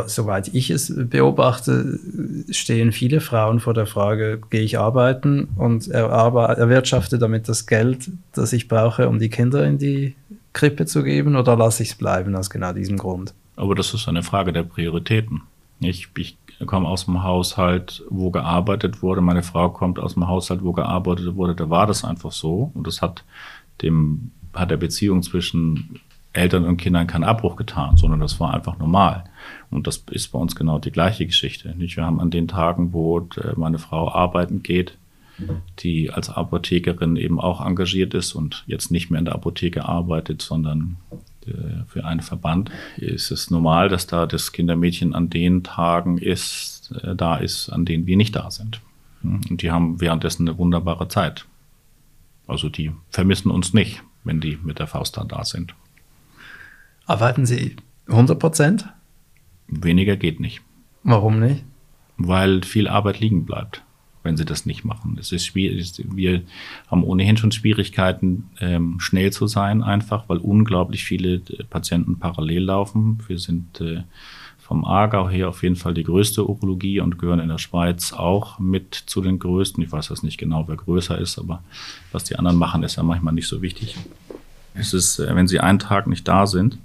[0.08, 2.00] soweit ich es beobachte,
[2.50, 8.52] stehen viele Frauen vor der Frage, gehe ich arbeiten und erwirtschafte damit das Geld, das
[8.52, 10.16] ich brauche, um die Kinder in die
[10.54, 13.36] Krippe zu geben, oder lasse ich es bleiben aus genau diesem Grund?
[13.56, 15.42] Aber das ist eine Frage der Prioritäten.
[15.80, 19.22] Ich, ich komme aus dem Haushalt, wo gearbeitet wurde.
[19.22, 21.56] Meine Frau kommt aus dem Haushalt, wo gearbeitet wurde.
[21.56, 22.72] Da war das einfach so.
[22.74, 23.24] Und das hat
[23.82, 26.00] dem, hat der Beziehung zwischen
[26.34, 29.24] Eltern und Kindern keinen Abbruch getan, sondern das war einfach normal.
[29.72, 31.76] Und das ist bei uns genau die gleiche Geschichte.
[31.78, 31.98] Nicht?
[31.98, 34.98] Wir haben an den Tagen, wo äh, meine Frau arbeiten geht,
[35.80, 40.42] die als Apothekerin eben auch engagiert ist und jetzt nicht mehr in der Apotheke arbeitet,
[40.42, 40.98] sondern
[41.88, 47.16] für einen Verband ist es normal, dass da das Kindermädchen an den Tagen ist, äh,
[47.16, 48.82] da ist, an denen wir nicht da sind.
[49.22, 49.42] Hm?
[49.50, 51.46] Und die haben währenddessen eine wunderbare Zeit.
[52.48, 55.76] Also die vermissen uns nicht, wenn die mit der Faust da, da sind.
[57.06, 57.76] Arbeiten Sie
[58.08, 58.88] 100 Prozent?
[59.68, 60.62] Weniger geht nicht.
[61.04, 61.64] Warum nicht?
[62.18, 63.84] Weil viel Arbeit liegen bleibt
[64.24, 65.18] wenn sie das nicht machen.
[65.20, 65.94] Es ist schwierig.
[66.12, 66.42] Wir
[66.88, 72.64] haben ohnehin schon Schwierigkeiten, ähm, schnell zu sein, einfach, weil unglaublich viele äh, Patienten parallel
[72.64, 73.20] laufen.
[73.28, 74.04] Wir sind äh,
[74.60, 78.60] vom Aargau her auf jeden Fall die größte Urologie und gehören in der Schweiz auch
[78.60, 79.84] mit zu den größten.
[79.84, 81.64] Ich weiß jetzt nicht genau, wer größer ist, aber
[82.12, 83.96] was die anderen machen, ist ja manchmal nicht so wichtig.
[84.74, 86.78] Es ist, äh, wenn sie einen Tag nicht da sind,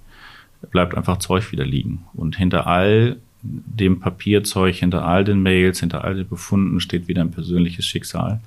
[0.70, 2.04] bleibt einfach Zeug wieder liegen.
[2.14, 7.20] Und hinter all dem Papierzeug, hinter all den Mails, hinter all den Befunden steht wieder
[7.20, 8.40] ein persönliches Schicksal.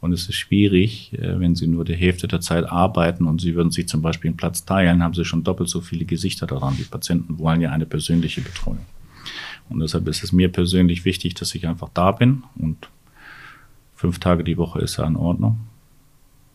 [0.00, 3.54] Und es ist schwierig, äh, wenn Sie nur die Hälfte der Zeit arbeiten und Sie
[3.54, 6.76] würden sich zum Beispiel einen Platz teilen, haben Sie schon doppelt so viele Gesichter daran.
[6.76, 8.84] Die Patienten wollen ja eine persönliche Betreuung.
[9.68, 12.88] Und deshalb ist es mir persönlich wichtig, dass ich einfach da bin und
[13.94, 15.60] fünf Tage die Woche ist ja in Ordnung.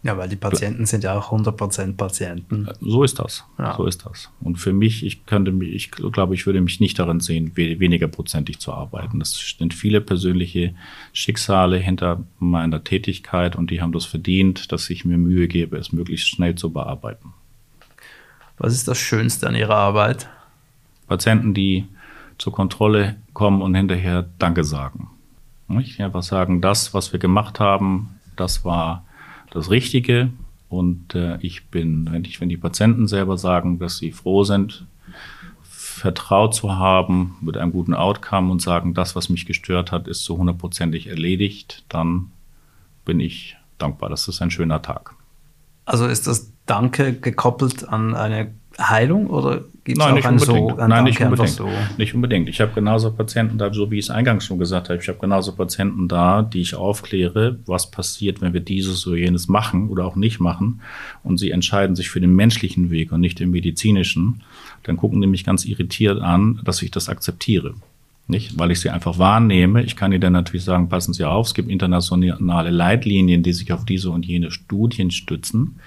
[0.04, 2.70] Ja, weil die Patienten sind ja auch 100% Patienten.
[2.80, 3.44] So ist das.
[3.58, 3.76] Ja.
[3.76, 4.30] So ist das.
[4.40, 8.08] Und für mich, ich könnte mich, ich glaube, ich würde mich nicht darin sehen, weniger
[8.08, 9.20] prozentig zu arbeiten.
[9.20, 10.76] Das sind viele persönliche
[11.14, 15.92] Schicksale hinter meiner Tätigkeit und die haben das verdient, dass ich mir Mühe gebe, es
[15.92, 17.34] möglichst schnell zu bearbeiten.
[18.58, 20.30] Was ist das Schönste an Ihrer Arbeit?
[21.08, 21.86] Patienten, die
[22.38, 25.10] zur Kontrolle kommen und hinterher Danke sagen.
[25.80, 29.04] Ich einfach sagen, das, was wir gemacht haben, das war
[29.52, 30.32] das Richtige.
[30.70, 34.86] Und äh, ich bin, wenn, ich, wenn die Patienten selber sagen, dass sie froh sind,
[35.64, 40.24] vertraut zu haben mit einem guten Outcome und sagen, das, was mich gestört hat, ist
[40.24, 42.32] so hundertprozentig erledigt, dann
[43.06, 44.10] bin ich dankbar.
[44.10, 45.16] Das ist ein schöner Tag.
[45.86, 50.90] Also ist das Danke gekoppelt an eine Heilung oder gibt es auch einen so ein
[50.90, 51.50] Nein, nicht unbedingt.
[51.50, 51.70] So?
[51.98, 52.50] Nicht unbedingt.
[52.50, 55.18] Ich habe genauso Patienten da, so wie ich es eingangs schon gesagt habe, ich habe
[55.20, 60.06] genauso Patienten da, die ich aufkläre, was passiert, wenn wir dieses oder jenes machen oder
[60.06, 60.82] auch nicht machen
[61.24, 64.44] und sie entscheiden sich für den menschlichen Weg und nicht den medizinischen,
[64.84, 67.74] dann gucken die mich ganz irritiert an, dass ich das akzeptiere.
[68.30, 69.84] Nicht, weil ich sie einfach wahrnehme.
[69.84, 73.72] Ich kann ihnen dann natürlich sagen, passen Sie auf, es gibt internationale Leitlinien, die sich
[73.72, 75.80] auf diese und jene Studien stützen.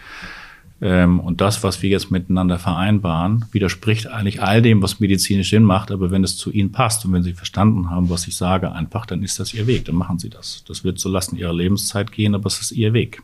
[0.83, 5.63] Ähm, und das, was wir jetzt miteinander vereinbaren, widerspricht eigentlich all dem, was medizinisch Sinn
[5.63, 5.91] macht.
[5.91, 9.07] Aber wenn es zu Ihnen passt und wenn Sie verstanden haben, was ich sage, einfach,
[9.07, 9.85] dann ist das Ihr Weg.
[9.85, 10.65] Dann machen Sie das.
[10.67, 13.23] Das wird zulasten Ihrer Lebenszeit gehen, aber es ist Ihr Weg.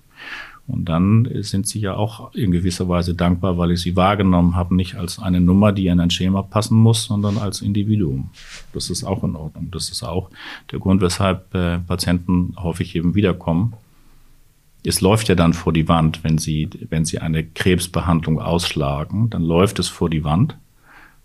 [0.69, 4.75] Und dann sind Sie ja auch in gewisser Weise dankbar, weil ich Sie wahrgenommen habe,
[4.75, 8.31] nicht als eine Nummer, die in ein Schema passen muss, sondern als Individuum.
[8.73, 9.69] Das ist auch in Ordnung.
[9.71, 10.29] Das ist auch
[10.73, 13.75] der Grund, weshalb äh, Patienten häufig eben wiederkommen
[14.87, 19.42] es läuft ja dann vor die Wand, wenn Sie, wenn Sie eine Krebsbehandlung ausschlagen, dann
[19.42, 20.57] läuft es vor die Wand.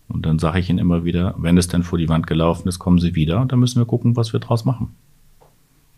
[0.08, 2.80] Und dann sage ich Ihnen immer wieder, wenn es dann vor die Wand gelaufen ist,
[2.80, 4.96] kommen Sie wieder und dann müssen wir gucken, was wir draus machen.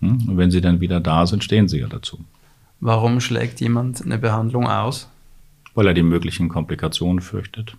[0.01, 0.29] Hm?
[0.29, 2.19] Und wenn Sie dann wieder da sind, stehen Sie ja dazu.
[2.81, 5.09] Warum schlägt jemand eine Behandlung aus?
[5.73, 7.77] Weil er die möglichen Komplikationen fürchtet.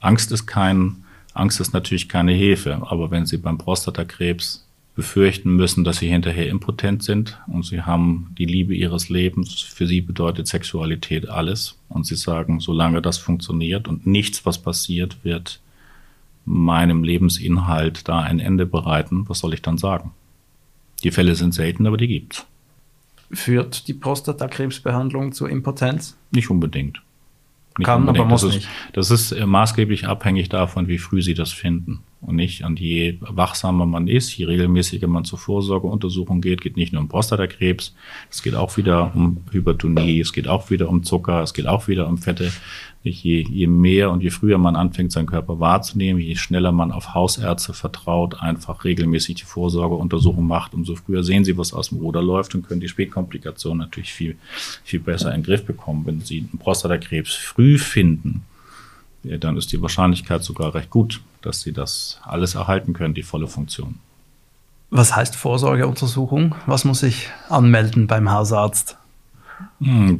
[0.00, 1.04] Angst ist kein,
[1.34, 4.67] Angst ist natürlich keine Hilfe, aber wenn Sie beim Prostatakrebs
[4.98, 9.60] befürchten müssen, dass sie hinterher impotent sind und sie haben die Liebe ihres Lebens.
[9.60, 11.78] Für sie bedeutet Sexualität alles.
[11.88, 15.60] Und sie sagen, solange das funktioniert und nichts, was passiert, wird
[16.44, 20.10] meinem Lebensinhalt da ein Ende bereiten, was soll ich dann sagen?
[21.04, 22.44] Die Fälle sind selten, aber die gibt's.
[23.30, 26.16] Führt die Prostatakrebsbehandlung zu Impotenz?
[26.32, 27.00] Nicht unbedingt.
[27.78, 28.22] Nicht Kann, unbedingt.
[28.22, 28.68] aber muss das ist, nicht.
[28.94, 32.00] Das ist äh, maßgeblich abhängig davon, wie früh Sie das finden.
[32.20, 36.92] Und nicht, und je wachsamer man ist, je regelmäßiger man zur Vorsorgeuntersuchung geht, geht nicht
[36.92, 37.94] nur um Prostatakrebs,
[38.28, 41.86] es geht auch wieder um Hypertonie, es geht auch wieder um Zucker, es geht auch
[41.86, 42.50] wieder um Fette.
[43.04, 47.14] Je, je mehr und je früher man anfängt, seinen Körper wahrzunehmen, je schneller man auf
[47.14, 52.20] Hausärzte vertraut, einfach regelmäßig die Vorsorgeuntersuchung macht, umso früher sehen sie, was aus dem Ruder
[52.20, 54.36] läuft und können die Spätkomplikationen natürlich viel,
[54.82, 56.04] viel besser in den Griff bekommen.
[56.04, 58.42] Wenn sie einen Prostatakrebs früh finden,
[59.22, 63.48] dann ist die Wahrscheinlichkeit sogar recht gut, dass sie das alles erhalten können, die volle
[63.48, 63.96] Funktion.
[64.90, 66.54] Was heißt Vorsorgeuntersuchung?
[66.66, 68.96] Was muss ich anmelden beim Hausarzt?
[69.80, 70.16] Hm,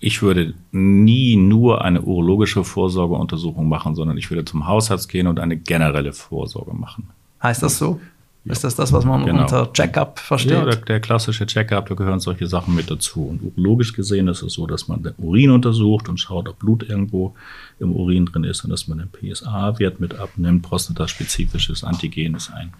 [0.00, 5.40] ich würde nie nur eine urologische Vorsorgeuntersuchung machen, sondern ich würde zum Hausarzt gehen und
[5.40, 7.08] eine generelle Vorsorge machen.
[7.42, 8.00] Heißt das so?
[8.44, 9.42] Ist das das, was man genau.
[9.42, 10.52] unter Checkup versteht?
[10.52, 13.26] Ja, der, der klassische Checkup, da gehören solche Sachen mit dazu.
[13.26, 16.88] Und urologisch gesehen ist es so, dass man den Urin untersucht und schaut, ob Blut
[16.88, 17.34] irgendwo
[17.78, 20.62] im Urin drin ist und dass man den PSA-Wert mit abnimmt.
[20.62, 22.72] Prostataspezifisches Antigen ist ein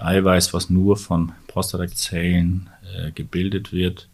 [0.00, 4.08] Eiweiß, was nur von Prostatakzellen äh, gebildet wird.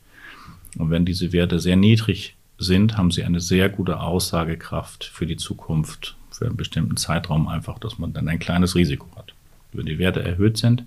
[0.76, 5.36] Und wenn diese Werte sehr niedrig sind, haben sie eine sehr gute Aussagekraft für die
[5.36, 9.32] Zukunft, für einen bestimmten Zeitraum einfach, dass man dann ein kleines Risiko hat.
[9.72, 10.84] Wenn die Werte erhöht sind,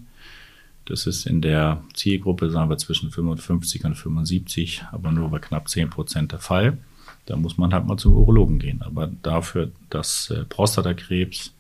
[0.86, 5.70] das ist in der Zielgruppe, sagen wir, zwischen 55 und 75, aber nur bei knapp
[5.70, 6.78] 10 Prozent der Fall.
[7.26, 8.82] Da muss man halt mal zum Urologen gehen.
[8.82, 11.54] Aber dafür, dass äh, Prostatakrebs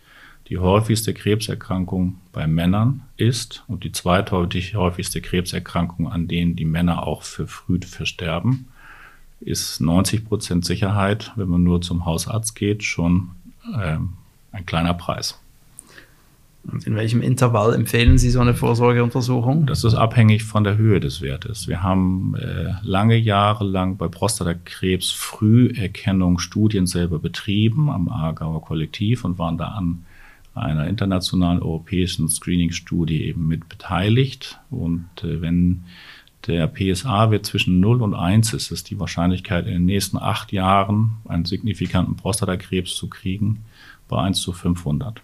[0.49, 7.23] die häufigste Krebserkrankung bei Männern ist und die zweithäufigste Krebserkrankung, an denen die Männer auch
[7.23, 8.67] verfrüht versterben,
[9.39, 13.31] ist 90 Prozent Sicherheit, wenn man nur zum Hausarzt geht, schon
[13.81, 14.13] ähm,
[14.51, 15.39] ein kleiner Preis.
[16.71, 19.65] Und in welchem Intervall empfehlen Sie so eine Vorsorgeuntersuchung?
[19.65, 21.67] Das ist abhängig von der Höhe des Wertes.
[21.67, 29.25] Wir haben äh, lange Jahre lang bei Prostatakrebs Früherkennung Studien selber betrieben am Aargauer Kollektiv
[29.25, 30.05] und waren da an
[30.55, 34.59] einer internationalen europäischen Screening-Studie eben mit beteiligt.
[34.69, 35.83] Und äh, wenn
[36.47, 41.17] der PSA-Wert zwischen 0 und 1 ist, ist die Wahrscheinlichkeit in den nächsten acht Jahren
[41.27, 43.65] einen signifikanten Prostatakrebs zu kriegen
[44.07, 45.21] bei 1 zu 500.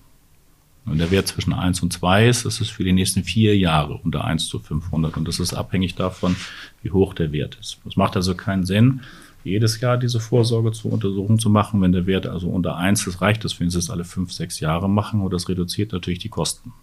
[0.90, 4.00] Wenn der Wert zwischen 1 und 2 ist, ist es für die nächsten vier Jahre
[4.04, 5.18] unter 1 zu 500.
[5.18, 6.36] Und das ist abhängig davon,
[6.82, 7.78] wie hoch der Wert ist.
[7.88, 9.02] Es macht also keinen Sinn,
[9.44, 11.82] jedes Jahr diese Vorsorge zur Untersuchung zu machen.
[11.82, 14.60] Wenn der Wert also unter 1 ist, reicht es, wenn Sie es alle fünf, sechs
[14.60, 15.22] Jahre machen.
[15.22, 16.74] Und das reduziert natürlich die Kosten.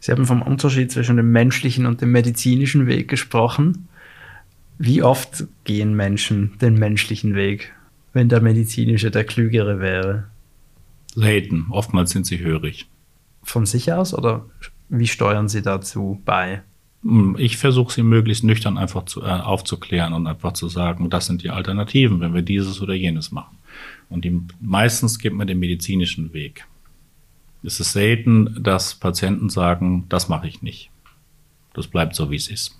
[0.00, 3.88] Sie haben vom Unterschied zwischen dem menschlichen und dem medizinischen Weg gesprochen.
[4.78, 7.74] Wie oft gehen Menschen den menschlichen Weg,
[8.14, 10.24] wenn der medizinische der klügere wäre?
[11.14, 11.66] Selten.
[11.70, 12.88] Oftmals sind sie hörig
[13.44, 14.46] von sich aus oder
[14.88, 16.62] wie steuern Sie dazu bei?
[17.02, 21.26] Hm, ich versuche sie möglichst nüchtern einfach zu, äh, aufzuklären und einfach zu sagen, das
[21.26, 23.58] sind die Alternativen, wenn wir dieses oder jenes machen.
[24.08, 26.66] Und die, meistens geht man den medizinischen Weg.
[27.62, 30.90] Es ist selten, dass Patienten sagen, das mache ich nicht.
[31.72, 32.78] Das bleibt so, wie es ist.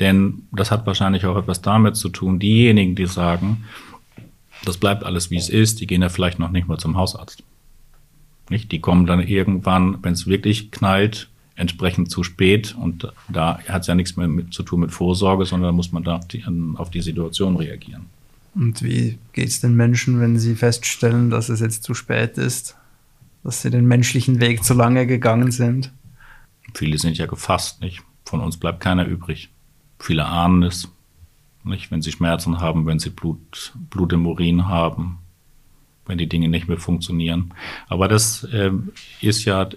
[0.00, 3.64] Denn das hat wahrscheinlich auch etwas damit zu tun, diejenigen, die sagen,
[4.64, 7.42] das bleibt alles, wie es ist, die gehen ja vielleicht noch nicht mal zum Hausarzt.
[8.48, 8.70] Nicht?
[8.72, 12.76] Die kommen dann irgendwann, wenn es wirklich knallt, entsprechend zu spät.
[12.78, 15.92] Und da hat es ja nichts mehr mit, zu tun mit Vorsorge, sondern da muss
[15.92, 16.44] man da auf die,
[16.76, 18.06] auf die Situation reagieren.
[18.54, 22.76] Und wie geht es den Menschen, wenn sie feststellen, dass es jetzt zu spät ist,
[23.42, 25.92] dass sie den menschlichen Weg zu lange gegangen sind?
[26.74, 28.02] Viele sind ja gefasst, nicht?
[28.24, 29.50] Von uns bleibt keiner übrig.
[29.98, 30.88] Viele ahnen es,
[31.64, 31.90] nicht?
[31.90, 35.18] Wenn sie Schmerzen haben, wenn sie Blut, Blut im Urin haben,
[36.06, 37.52] wenn die Dinge nicht mehr funktionieren.
[37.88, 38.70] Aber das äh,
[39.20, 39.68] ist ja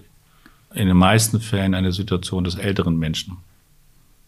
[0.74, 3.38] in den meisten Fällen eine Situation des älteren Menschen,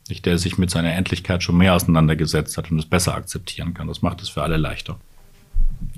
[0.09, 3.87] nicht, der sich mit seiner Endlichkeit schon mehr auseinandergesetzt hat und es besser akzeptieren kann.
[3.87, 4.99] Das macht es für alle leichter.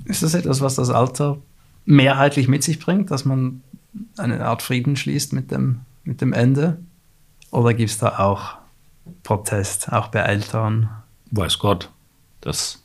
[0.05, 1.37] Ist das etwas, was das Alter
[1.85, 3.61] mehrheitlich mit sich bringt, dass man
[4.17, 6.77] eine Art Frieden schließt mit dem, mit dem Ende?
[7.51, 8.55] Oder gibt es da auch
[9.23, 10.89] Protest, auch bei Eltern?
[11.31, 11.89] Weiß Gott.
[12.41, 12.83] Das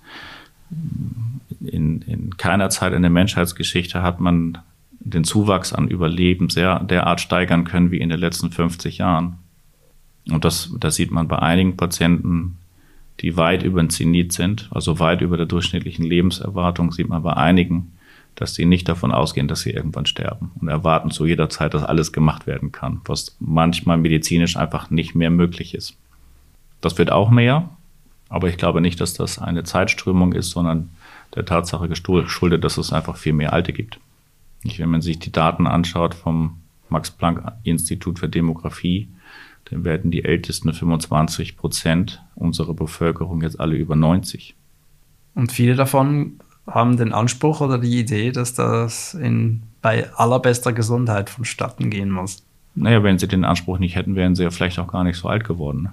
[1.61, 4.59] in, in keiner Zeit in der Menschheitsgeschichte hat man
[5.01, 9.39] den Zuwachs an Überleben sehr derart steigern können wie in den letzten 50 Jahren.
[10.31, 12.59] Und das, das sieht man bei einigen Patienten,
[13.21, 17.35] die weit über den Zenit sind, also weit über der durchschnittlichen Lebenserwartung, sieht man bei
[17.35, 17.93] einigen,
[18.35, 21.83] dass sie nicht davon ausgehen, dass sie irgendwann sterben und erwarten zu jeder Zeit, dass
[21.83, 25.97] alles gemacht werden kann, was manchmal medizinisch einfach nicht mehr möglich ist.
[26.81, 27.69] Das wird auch mehr,
[28.29, 30.91] aber ich glaube nicht, dass das eine Zeitströmung ist, sondern
[31.35, 34.01] der Tatsache geschuldet, dass es einfach viel mehr Alte gibt.
[34.63, 39.09] Wenn man sich die Daten anschaut vom Max-Planck-Institut für Demografie,
[39.65, 44.55] dann werden die ältesten 25 Prozent unserer Bevölkerung jetzt alle über 90.
[45.35, 51.31] Und viele davon haben den Anspruch oder die Idee, dass das in, bei allerbester Gesundheit
[51.31, 52.43] vonstatten gehen muss.
[52.75, 55.29] Naja, wenn sie den Anspruch nicht hätten, wären sie ja vielleicht auch gar nicht so
[55.29, 55.83] alt geworden.
[55.83, 55.93] Ne?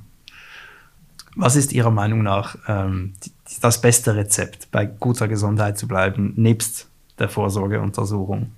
[1.36, 3.13] Was ist Ihrer Meinung nach ähm,
[3.62, 8.52] das beste Rezept, bei guter Gesundheit zu bleiben, nebst der Vorsorgeuntersuchung?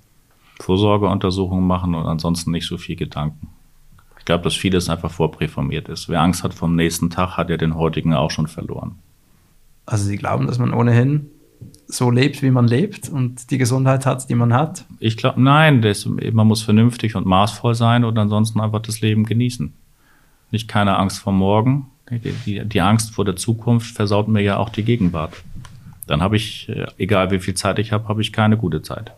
[0.60, 3.48] Vorsorgeuntersuchungen machen und ansonsten nicht so viel Gedanken.
[4.18, 6.08] Ich glaube, dass vieles einfach vorpräformiert ist.
[6.08, 8.98] Wer Angst hat vom nächsten Tag, hat ja den heutigen auch schon verloren.
[9.86, 11.30] Also Sie glauben, dass man ohnehin
[11.86, 14.84] so lebt, wie man lebt und die Gesundheit hat, die man hat?
[14.98, 19.24] Ich glaube, nein, das, man muss vernünftig und maßvoll sein und ansonsten einfach das Leben
[19.24, 19.72] genießen.
[20.50, 24.68] Nicht keine Angst vor morgen, die, die, Angst vor der Zukunft versaut mir ja auch
[24.68, 25.34] die Gegenwart.
[26.06, 29.12] Dann habe ich, äh, egal wie viel Zeit ich habe, habe ich keine gute Zeit.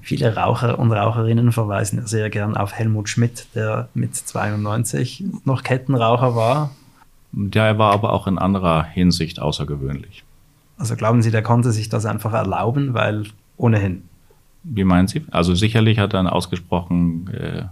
[0.00, 6.34] Viele Raucher und Raucherinnen verweisen sehr gern auf Helmut Schmidt, der mit 92 noch Kettenraucher
[6.36, 6.70] war.
[7.32, 10.24] Ja, er war aber auch in anderer Hinsicht außergewöhnlich.
[10.78, 13.24] Also glauben Sie, der konnte sich das einfach erlauben, weil
[13.56, 14.04] ohnehin?
[14.62, 15.24] Wie meinen Sie?
[15.30, 17.64] Also sicherlich hat er einen ausgesprochen äh,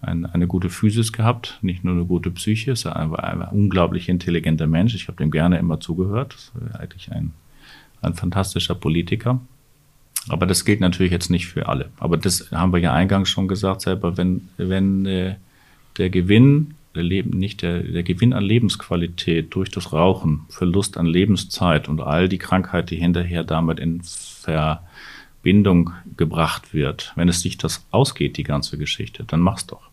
[0.00, 4.66] ein, eine gute Physis gehabt, nicht nur eine gute Psyche, ist ein, ein unglaublich intelligenter
[4.66, 4.94] Mensch.
[4.94, 6.52] Ich habe dem gerne immer zugehört.
[6.72, 7.32] Eigentlich ein,
[8.00, 9.40] ein fantastischer Politiker.
[10.28, 11.90] Aber das gilt natürlich jetzt nicht für alle.
[11.98, 15.36] Aber das haben wir ja eingangs schon gesagt, selber, wenn, wenn äh,
[15.96, 21.06] der Gewinn, der Leben, nicht der, der Gewinn an Lebensqualität durch das Rauchen, Verlust an
[21.06, 27.56] Lebenszeit und all die Krankheit, die hinterher damit in Verbindung gebracht wird, wenn es sich
[27.56, 29.87] das ausgeht, die ganze Geschichte, dann mach's doch.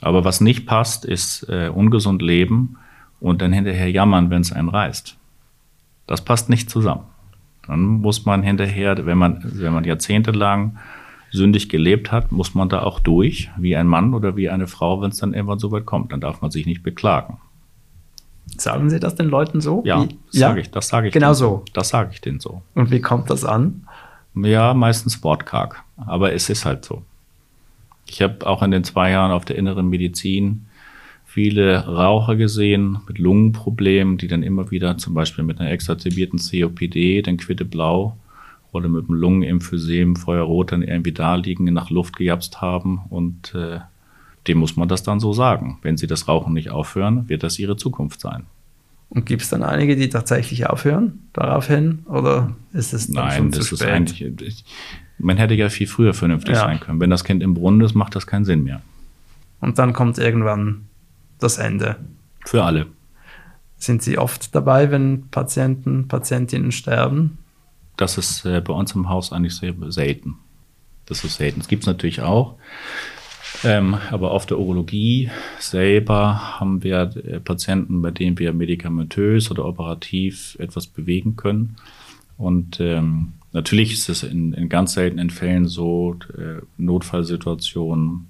[0.00, 2.76] Aber was nicht passt, ist äh, ungesund leben
[3.20, 5.16] und dann hinterher jammern, wenn es einen reißt.
[6.06, 7.04] Das passt nicht zusammen.
[7.66, 10.78] Dann muss man hinterher, wenn man, wenn man jahrzehntelang
[11.30, 15.02] sündig gelebt hat, muss man da auch durch, wie ein Mann oder wie eine Frau,
[15.02, 16.12] wenn es dann irgendwann so weit kommt.
[16.12, 17.38] Dann darf man sich nicht beklagen.
[18.56, 19.82] Sagen Sie das den Leuten so?
[19.84, 20.48] Ja, das ja?
[20.48, 20.70] sage ich.
[20.70, 21.12] Das sage ich.
[21.12, 21.64] Genau so.
[21.74, 22.62] Das sage ich denen so.
[22.74, 23.86] Und wie kommt das an?
[24.34, 25.82] Ja, meistens wortkarg.
[25.96, 27.02] Aber es ist halt so.
[28.08, 30.66] Ich habe auch in den zwei Jahren auf der inneren Medizin
[31.24, 37.22] viele Raucher gesehen mit Lungenproblemen, die dann immer wieder zum Beispiel mit einer exazerbierten COPD,
[37.22, 38.16] dann Quitte blau
[38.72, 43.80] oder mit einem Lungenemphysem, Feuerrot dann irgendwie da liegen, nach Luft gejapst haben und äh,
[44.46, 45.78] dem muss man das dann so sagen.
[45.82, 48.46] Wenn sie das Rauchen nicht aufhören, wird das ihre Zukunft sein.
[49.10, 52.00] Und gibt es dann einige, die tatsächlich aufhören daraufhin?
[52.06, 53.92] Oder ist es dann Nein, schon das zu ist spät?
[53.92, 54.64] eigentlich.
[55.18, 56.60] Man hätte ja viel früher vernünftig Ja.
[56.62, 57.00] sein können.
[57.00, 58.80] Wenn das Kind im Brunnen ist, macht das keinen Sinn mehr.
[59.60, 60.86] Und dann kommt irgendwann
[61.38, 61.96] das Ende.
[62.44, 62.86] Für alle.
[63.76, 67.38] Sind Sie oft dabei, wenn Patienten, Patientinnen sterben?
[67.96, 70.36] Das ist äh, bei uns im Haus eigentlich sehr selten.
[71.06, 71.60] Das ist selten.
[71.60, 72.56] Es gibt es natürlich auch.
[73.64, 79.64] Ähm, aber auf der Urologie selber haben wir äh, Patienten, bei denen wir medikamentös oder
[79.64, 81.76] operativ etwas bewegen können.
[82.36, 88.28] Und ähm, natürlich ist es in, in ganz seltenen Fällen so, äh, Notfallsituationen,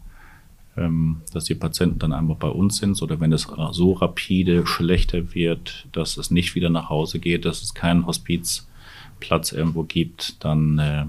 [0.76, 5.34] ähm, dass die Patienten dann einfach bei uns sind oder wenn es so rapide schlechter
[5.34, 10.78] wird, dass es nicht wieder nach Hause geht, dass es keinen Hospizplatz irgendwo gibt, dann
[10.78, 11.04] äh,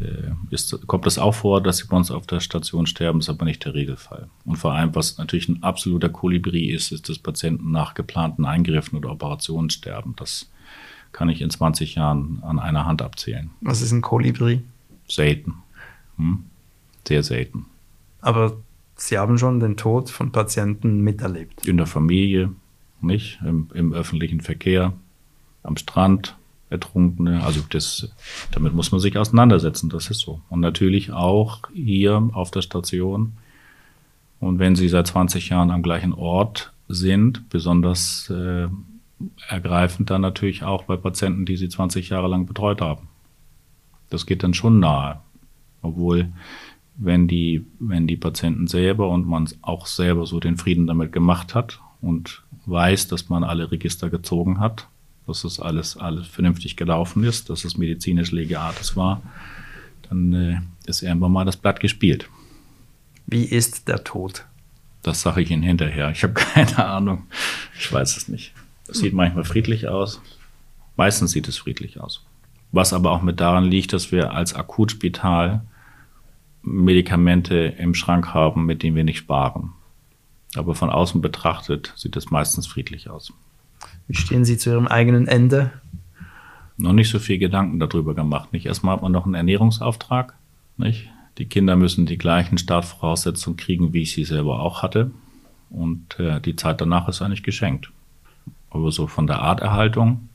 [0.00, 3.28] äh, ist, kommt es auch vor, dass sie bei uns auf der Station sterben, ist
[3.28, 4.28] aber nicht der Regelfall.
[4.46, 8.96] Und vor allem, was natürlich ein absoluter Kolibri ist, ist, dass Patienten nach geplanten Eingriffen
[8.96, 10.14] oder Operationen sterben.
[10.16, 10.50] Das
[11.16, 13.48] kann ich in 20 Jahren an einer Hand abzählen.
[13.62, 14.60] Was ist ein Kolibri?
[15.08, 15.54] Selten.
[16.18, 16.44] Hm?
[17.08, 17.64] Sehr selten.
[18.20, 18.58] Aber
[18.96, 21.66] Sie haben schon den Tod von Patienten miterlebt.
[21.66, 22.52] In der Familie,
[23.00, 23.40] nicht?
[23.46, 24.92] Im, im öffentlichen Verkehr,
[25.62, 26.36] am Strand,
[26.68, 27.42] Ertrunkene.
[27.42, 28.10] Also das,
[28.50, 30.42] damit muss man sich auseinandersetzen, das ist so.
[30.50, 33.32] Und natürlich auch hier auf der Station.
[34.38, 38.68] Und wenn Sie seit 20 Jahren am gleichen Ort sind, besonders äh,
[39.48, 43.08] ergreifend dann natürlich auch bei Patienten, die Sie 20 Jahre lang betreut haben.
[44.10, 45.20] Das geht dann schon nahe.
[45.82, 46.32] Obwohl,
[46.96, 51.54] wenn die, wenn die Patienten selber und man auch selber so den Frieden damit gemacht
[51.54, 54.88] hat und weiß, dass man alle Register gezogen hat,
[55.26, 59.22] dass das alles, alles vernünftig gelaufen ist, dass es medizinisch legates war,
[60.08, 62.28] dann äh, ist irgendwann mal das Blatt gespielt.
[63.26, 64.46] Wie ist der Tod?
[65.02, 66.10] Das sage ich Ihnen hinterher.
[66.10, 67.26] Ich habe keine Ahnung.
[67.78, 68.52] Ich weiß es nicht.
[68.88, 70.20] Es sieht manchmal friedlich aus.
[70.96, 72.24] Meistens sieht es friedlich aus.
[72.72, 75.62] Was aber auch mit daran liegt, dass wir als Akutspital
[76.62, 79.72] Medikamente im Schrank haben, mit denen wir nicht sparen.
[80.56, 83.32] Aber von außen betrachtet sieht es meistens friedlich aus.
[84.08, 85.72] Wie stehen Sie zu Ihrem eigenen Ende?
[86.76, 88.52] Noch nicht so viel Gedanken darüber gemacht.
[88.52, 90.34] Nicht erstmal hat man noch einen Ernährungsauftrag.
[90.76, 91.08] Nicht?
[91.38, 95.10] Die Kinder müssen die gleichen Startvoraussetzungen kriegen, wie ich sie selber auch hatte.
[95.70, 97.90] Und äh, die Zeit danach ist eigentlich geschenkt.
[98.70, 100.28] Aber so von der Arterhaltung,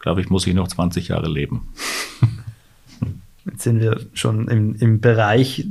[0.00, 1.68] glaube ich, muss ich noch 20 Jahre leben.
[3.44, 5.66] Jetzt sind wir schon im, im Bereich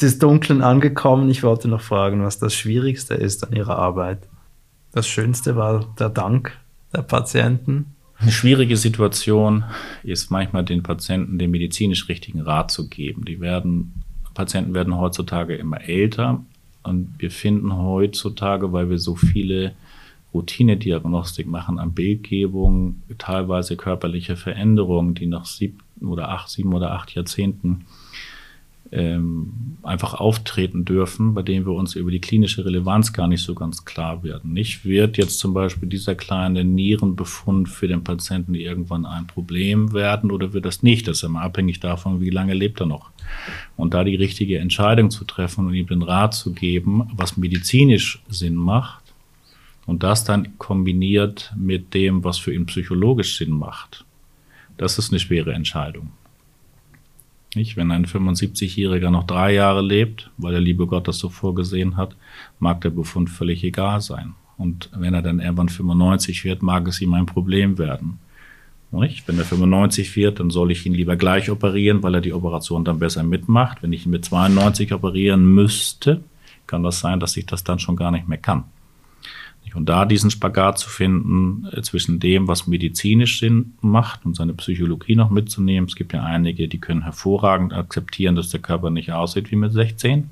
[0.00, 1.30] des Dunklen angekommen.
[1.30, 4.18] Ich wollte noch fragen, was das Schwierigste ist an Ihrer Arbeit.
[4.92, 6.56] Das Schönste war der Dank
[6.94, 7.96] der Patienten.
[8.18, 9.64] Eine schwierige Situation
[10.02, 13.24] ist manchmal den Patienten den medizinisch richtigen Rat zu geben.
[13.24, 14.02] Die werden,
[14.32, 16.42] Patienten werden heutzutage immer älter
[16.82, 19.72] und wir finden heutzutage, weil wir so viele
[20.36, 27.14] Routinediagnostik machen an Bildgebung, teilweise körperliche Veränderungen, die nach sieben oder acht, sieben oder acht
[27.14, 27.86] Jahrzehnten
[28.92, 33.54] ähm, einfach auftreten dürfen, bei denen wir uns über die klinische Relevanz gar nicht so
[33.54, 34.52] ganz klar werden.
[34.52, 40.30] Nicht wird jetzt zum Beispiel dieser kleine Nierenbefund für den Patienten irgendwann ein Problem werden
[40.30, 41.08] oder wird das nicht?
[41.08, 43.10] Das ist immer abhängig davon, wie lange lebt er noch.
[43.76, 48.22] Und da die richtige Entscheidung zu treffen und ihm den Rat zu geben, was medizinisch
[48.28, 49.05] Sinn macht
[49.86, 54.04] und das dann kombiniert mit dem, was für ihn psychologisch Sinn macht,
[54.76, 56.10] das ist eine schwere Entscheidung.
[57.54, 57.76] Nicht?
[57.76, 62.14] Wenn ein 75-Jähriger noch drei Jahre lebt, weil der liebe Gott das so vorgesehen hat,
[62.58, 64.34] mag der Befund völlig egal sein.
[64.58, 68.18] Und wenn er dann irgendwann 95 wird, mag es ihm ein Problem werden.
[68.92, 69.26] Nicht?
[69.26, 72.84] Wenn er 95 wird, dann soll ich ihn lieber gleich operieren, weil er die Operation
[72.84, 73.82] dann besser mitmacht.
[73.82, 76.22] Wenn ich ihn mit 92 operieren müsste,
[76.66, 78.64] kann das sein, dass ich das dann schon gar nicht mehr kann.
[79.74, 84.54] Und da diesen Spagat zu finden äh, zwischen dem, was medizinisch Sinn macht und seine
[84.54, 85.88] Psychologie noch mitzunehmen.
[85.88, 89.72] Es gibt ja einige, die können hervorragend akzeptieren, dass der Körper nicht aussieht wie mit
[89.72, 90.30] 16.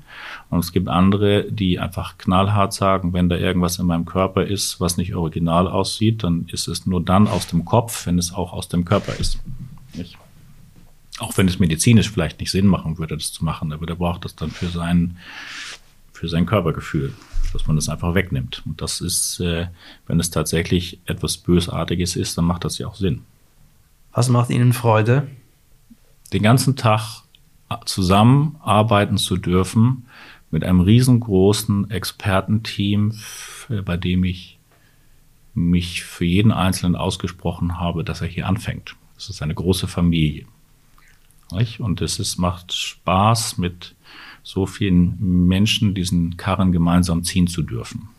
[0.49, 4.79] Und es gibt andere, die einfach knallhart sagen, wenn da irgendwas in meinem Körper ist,
[4.79, 8.53] was nicht original aussieht, dann ist es nur dann aus dem Kopf, wenn es auch
[8.53, 9.39] aus dem Körper ist.
[9.93, 10.17] Nicht?
[11.19, 14.25] Auch wenn es medizinisch vielleicht nicht Sinn machen würde, das zu machen, aber der braucht
[14.25, 15.17] das dann für sein,
[16.13, 17.13] für sein Körpergefühl
[17.55, 18.61] dass man das einfach wegnimmt.
[18.65, 19.67] Und das ist, äh,
[20.07, 23.21] wenn es tatsächlich etwas Bösartiges ist, dann macht das ja auch Sinn.
[24.11, 25.27] Was macht Ihnen Freude?
[26.33, 27.23] Den ganzen Tag
[27.85, 30.05] zusammenarbeiten zu dürfen
[30.51, 33.13] mit einem riesengroßen Expertenteam,
[33.85, 34.59] bei dem ich
[35.53, 38.95] mich für jeden Einzelnen ausgesprochen habe, dass er hier anfängt.
[39.17, 40.45] Es ist eine große Familie.
[41.79, 43.94] Und es ist, macht Spaß, mit
[44.45, 48.09] so vielen Menschen diesen Karren gemeinsam ziehen zu dürfen.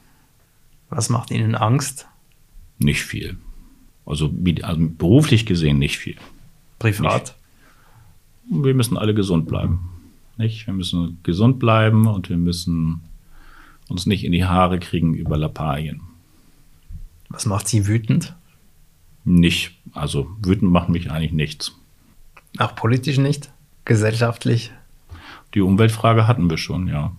[0.91, 2.09] Was macht Ihnen Angst?
[2.79, 3.39] Nicht viel.
[4.05, 6.17] Also, also beruflich gesehen nicht viel.
[6.81, 7.37] Privat?
[8.49, 8.65] Nicht.
[8.65, 9.89] Wir müssen alle gesund bleiben.
[10.37, 10.67] Nicht?
[10.67, 13.03] Wir müssen gesund bleiben und wir müssen
[13.89, 16.01] uns nicht in die Haare kriegen über Lappalien.
[17.29, 18.35] Was macht Sie wütend?
[19.25, 19.73] Nicht.
[19.93, 21.73] Also wütend macht mich eigentlich nichts.
[22.59, 23.53] Auch politisch nicht?
[23.85, 24.73] Gesellschaftlich?
[25.57, 27.13] Die Umweltfrage hatten wir schon, ja.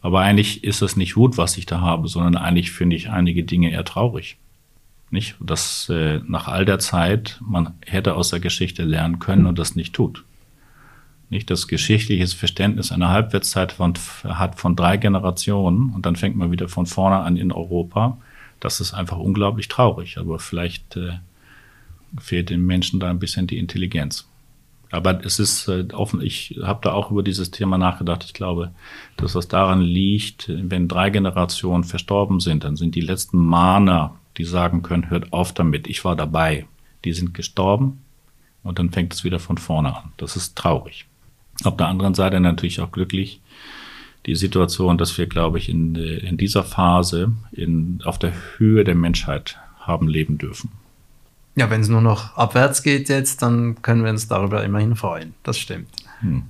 [0.00, 3.44] Aber eigentlich ist das nicht Wut, was ich da habe, sondern eigentlich finde ich einige
[3.44, 4.38] Dinge eher traurig.
[5.10, 5.36] Nicht?
[5.40, 9.76] Dass äh, nach all der Zeit man hätte aus der Geschichte lernen können und das
[9.76, 10.24] nicht tut.
[11.28, 13.92] Nicht das geschichtliches Verständnis einer Halbwertszeit von,
[14.24, 18.16] hat von drei Generationen und dann fängt man wieder von vorne an in Europa.
[18.58, 20.16] Das ist einfach unglaublich traurig.
[20.16, 21.18] Aber vielleicht äh,
[22.18, 24.26] fehlt den Menschen da ein bisschen die Intelligenz.
[24.92, 28.24] Aber es ist äh, offen, ich habe da auch über dieses Thema nachgedacht.
[28.24, 28.72] Ich glaube,
[29.16, 34.44] dass das daran liegt, wenn drei Generationen verstorben sind, dann sind die letzten Mahner, die
[34.44, 36.66] sagen können, hört auf damit, ich war dabei.
[37.06, 38.02] Die sind gestorben
[38.62, 40.12] und dann fängt es wieder von vorne an.
[40.18, 41.06] Das ist traurig.
[41.64, 43.40] Auf der anderen Seite natürlich auch glücklich,
[44.26, 48.94] die Situation, dass wir, glaube ich, in, in dieser Phase in, auf der Höhe der
[48.94, 50.70] Menschheit haben leben dürfen.
[51.54, 55.34] Ja, wenn es nur noch abwärts geht jetzt, dann können wir uns darüber immerhin freuen.
[55.42, 55.90] Das stimmt.
[56.20, 56.44] Hm.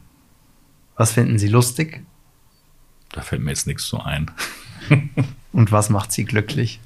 [0.96, 2.04] Was finden Sie lustig?
[3.10, 4.30] Da fällt mir jetzt nichts so ein.
[5.52, 6.80] Und was macht Sie glücklich?